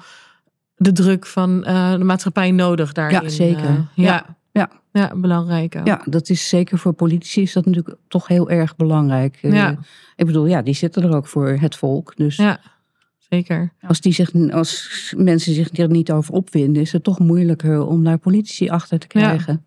de 0.74 0.92
druk 0.92 1.26
van 1.26 1.64
uh, 1.68 1.92
de 1.92 2.04
maatschappij 2.04 2.50
nodig 2.50 2.92
daarin. 2.92 3.22
Ja, 3.22 3.28
zeker. 3.28 3.70
Uh, 3.70 3.78
ja. 3.94 4.04
ja. 4.04 4.38
Ja, 4.92 5.12
belangrijk 5.16 5.76
ook. 5.76 5.86
Ja, 5.86 6.02
dat 6.04 6.28
is 6.28 6.48
zeker 6.48 6.78
voor 6.78 6.92
politici 6.92 7.42
is 7.42 7.52
dat 7.52 7.66
natuurlijk 7.66 7.96
toch 8.08 8.26
heel 8.26 8.50
erg 8.50 8.76
belangrijk. 8.76 9.38
Eh, 9.42 9.52
Ja. 9.52 9.78
Ik 10.16 10.26
bedoel, 10.26 10.46
ja, 10.46 10.62
die 10.62 10.74
zitten 10.74 11.02
er 11.02 11.14
ook 11.16 11.26
voor 11.26 11.48
het 11.48 11.76
volk. 11.76 12.12
Dus 12.16 12.36
Ja. 12.36 12.60
Zeker. 13.18 13.72
als, 13.86 14.00
die 14.00 14.12
zich, 14.12 14.30
als 14.52 14.88
mensen 15.16 15.54
zich 15.54 15.78
er 15.78 15.88
niet 15.90 16.12
over 16.12 16.34
opwinden, 16.34 16.82
is 16.82 16.92
het 16.92 17.04
toch 17.04 17.18
moeilijker 17.18 17.86
om 17.86 18.04
daar 18.04 18.18
politici 18.18 18.68
achter 18.68 18.98
te 18.98 19.06
krijgen. 19.06 19.64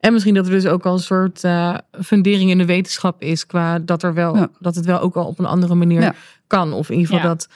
En 0.00 0.12
misschien 0.12 0.34
dat 0.34 0.46
er 0.46 0.50
dus 0.52 0.66
ook 0.66 0.86
al 0.86 0.92
een 0.92 0.98
soort 0.98 1.44
eh, 1.44 1.74
fundering 2.00 2.50
in 2.50 2.58
de 2.58 2.64
wetenschap 2.66 3.22
is. 3.22 3.46
Qua 3.46 3.78
dat, 3.78 4.02
er 4.02 4.14
wel, 4.14 4.36
Ja. 4.36 4.48
dat 4.60 4.74
het 4.74 4.84
wel 4.84 5.00
ook 5.00 5.14
al 5.16 5.26
op 5.26 5.38
een 5.38 5.44
andere 5.46 5.74
manier 5.74 6.00
Ja. 6.00 6.14
kan. 6.46 6.72
Of 6.72 6.88
in 6.90 6.96
ieder 6.96 7.10
geval 7.12 7.28
Ja. 7.30 7.34
dat, 7.34 7.48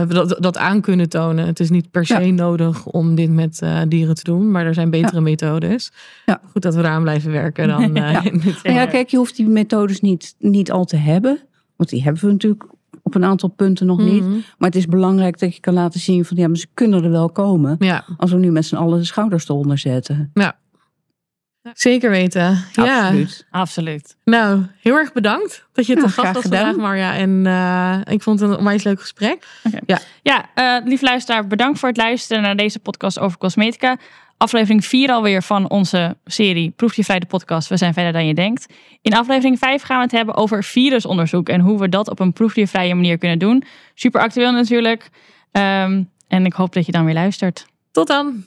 we 0.00 0.14
dat, 0.14 0.36
dat 0.40 0.58
aan 0.58 0.80
kunnen 0.80 1.08
tonen. 1.08 1.46
Het 1.46 1.60
is 1.60 1.70
niet 1.70 1.90
per 1.90 2.06
se 2.06 2.20
Ja. 2.26 2.32
nodig 2.32 2.86
om 2.86 3.14
dit 3.14 3.30
met 3.30 3.60
eh, 3.62 3.80
dieren 3.88 4.14
te 4.14 4.24
doen. 4.24 4.50
Maar 4.50 4.66
er 4.66 4.74
zijn 4.74 4.90
betere 4.90 5.20
methodes. 5.20 5.92
Ja. 6.26 6.40
Goed 6.52 6.62
dat 6.62 6.74
we 6.74 6.80
eraan 6.80 7.02
blijven 7.02 7.32
werken 7.32 7.68
dan. 7.68 7.82
eh, 7.96 8.12
Ja. 8.12 8.20
dit 8.20 8.32
Nou 8.42 8.54
ja, 8.62 8.72
Ja. 8.72 8.86
kijk, 8.86 9.08
je 9.08 9.16
hoeft 9.16 9.36
die 9.36 9.46
methodes 9.48 10.00
niet, 10.00 10.34
niet 10.38 10.70
al 10.72 10.84
te 10.84 10.96
hebben. 10.96 11.38
Want 11.76 11.90
die 11.90 12.02
hebben 12.02 12.22
we 12.24 12.30
natuurlijk 12.32 12.64
op 13.02 13.14
een 13.14 13.24
aantal 13.24 13.48
punten 13.48 13.86
nog 13.86 13.98
niet. 13.98 14.22
Mhm. 14.22 14.30
Maar 14.32 14.68
het 14.68 14.76
is 14.76 14.86
belangrijk 14.86 15.38
dat 15.38 15.54
je 15.54 15.60
kan 15.60 15.74
laten 15.74 16.00
zien 16.00 16.24
van 16.24 16.36
ja, 16.36 16.48
maar 16.48 16.56
ze 16.56 16.66
kunnen 16.74 17.04
er 17.04 17.10
wel 17.10 17.30
komen. 17.30 17.76
Ja, 17.78 18.04
Als 18.16 18.30
we 18.32 18.38
nu 18.38 18.50
met 18.50 18.64
z'n 18.66 18.76
allen 18.76 18.98
de 18.98 19.04
schouders 19.04 19.48
eronder 19.48 19.78
zetten. 19.78 20.30
Zeker 21.72 22.10
weten. 22.10 22.64
Ja. 22.72 23.02
Absoluut. 23.04 23.46
Absoluut. 23.50 24.16
Nou, 24.24 24.66
heel 24.80 24.94
erg 24.94 25.12
bedankt 25.12 25.66
dat 25.72 25.86
je 25.86 25.94
te 25.94 26.00
Ja, 26.00 26.08
gast 26.08 26.32
was 26.32 26.42
gedaan. 26.42 26.64
vandaag, 26.64 26.82
Marja. 26.82 27.14
En 27.14 27.46
eh, 27.46 28.12
ik 28.14 28.22
vond 28.22 28.40
het 28.40 28.50
een 28.50 28.56
onwijs 28.56 28.82
leuk 28.82 29.00
gesprek. 29.00 29.46
Ja, 30.22 30.48
eh, 30.54 30.76
lief 30.84 31.00
luisteraar, 31.00 31.46
bedankt 31.46 31.78
voor 31.78 31.88
het 31.88 31.98
luisteren 31.98 32.42
naar 32.42 32.56
deze 32.56 32.78
podcast 32.78 33.18
over 33.18 33.38
cosmetica. 33.38 33.96
Aflevering 34.36 34.84
4 34.84 35.10
alweer 35.10 35.42
van 35.42 35.70
onze 35.70 36.16
serie 36.24 36.70
Proef 36.70 36.94
je 36.94 37.04
vrij 37.04 37.18
de 37.18 37.26
podcast. 37.26 37.68
We 37.68 37.76
zijn 37.76 37.92
verder 37.92 38.12
dan 38.12 38.26
je 38.26 38.34
denkt. 38.34 38.66
In 39.02 39.14
aflevering 39.14 39.58
5 39.58 39.82
gaan 39.82 39.96
we 39.96 40.02
het 40.02 40.12
hebben 40.12 40.36
over 40.36 40.64
virusonderzoek 40.64 41.48
en 41.48 41.60
hoe 41.60 41.78
we 41.78 41.88
dat 41.88 42.10
op 42.10 42.20
een 42.20 42.32
proefdiervrije 42.32 42.94
manier 42.94 43.18
kunnen 43.18 43.38
doen. 43.38 43.64
Super 43.94 44.20
actueel 44.20 44.52
natuurlijk. 44.52 45.08
Ehm, 45.52 46.02
en 46.28 46.46
ik 46.46 46.52
hoop 46.52 46.72
dat 46.72 46.86
je 46.86 46.92
dan 46.92 47.04
weer 47.04 47.14
luistert. 47.14 47.66
Tot 47.90 48.06
dan! 48.06 48.46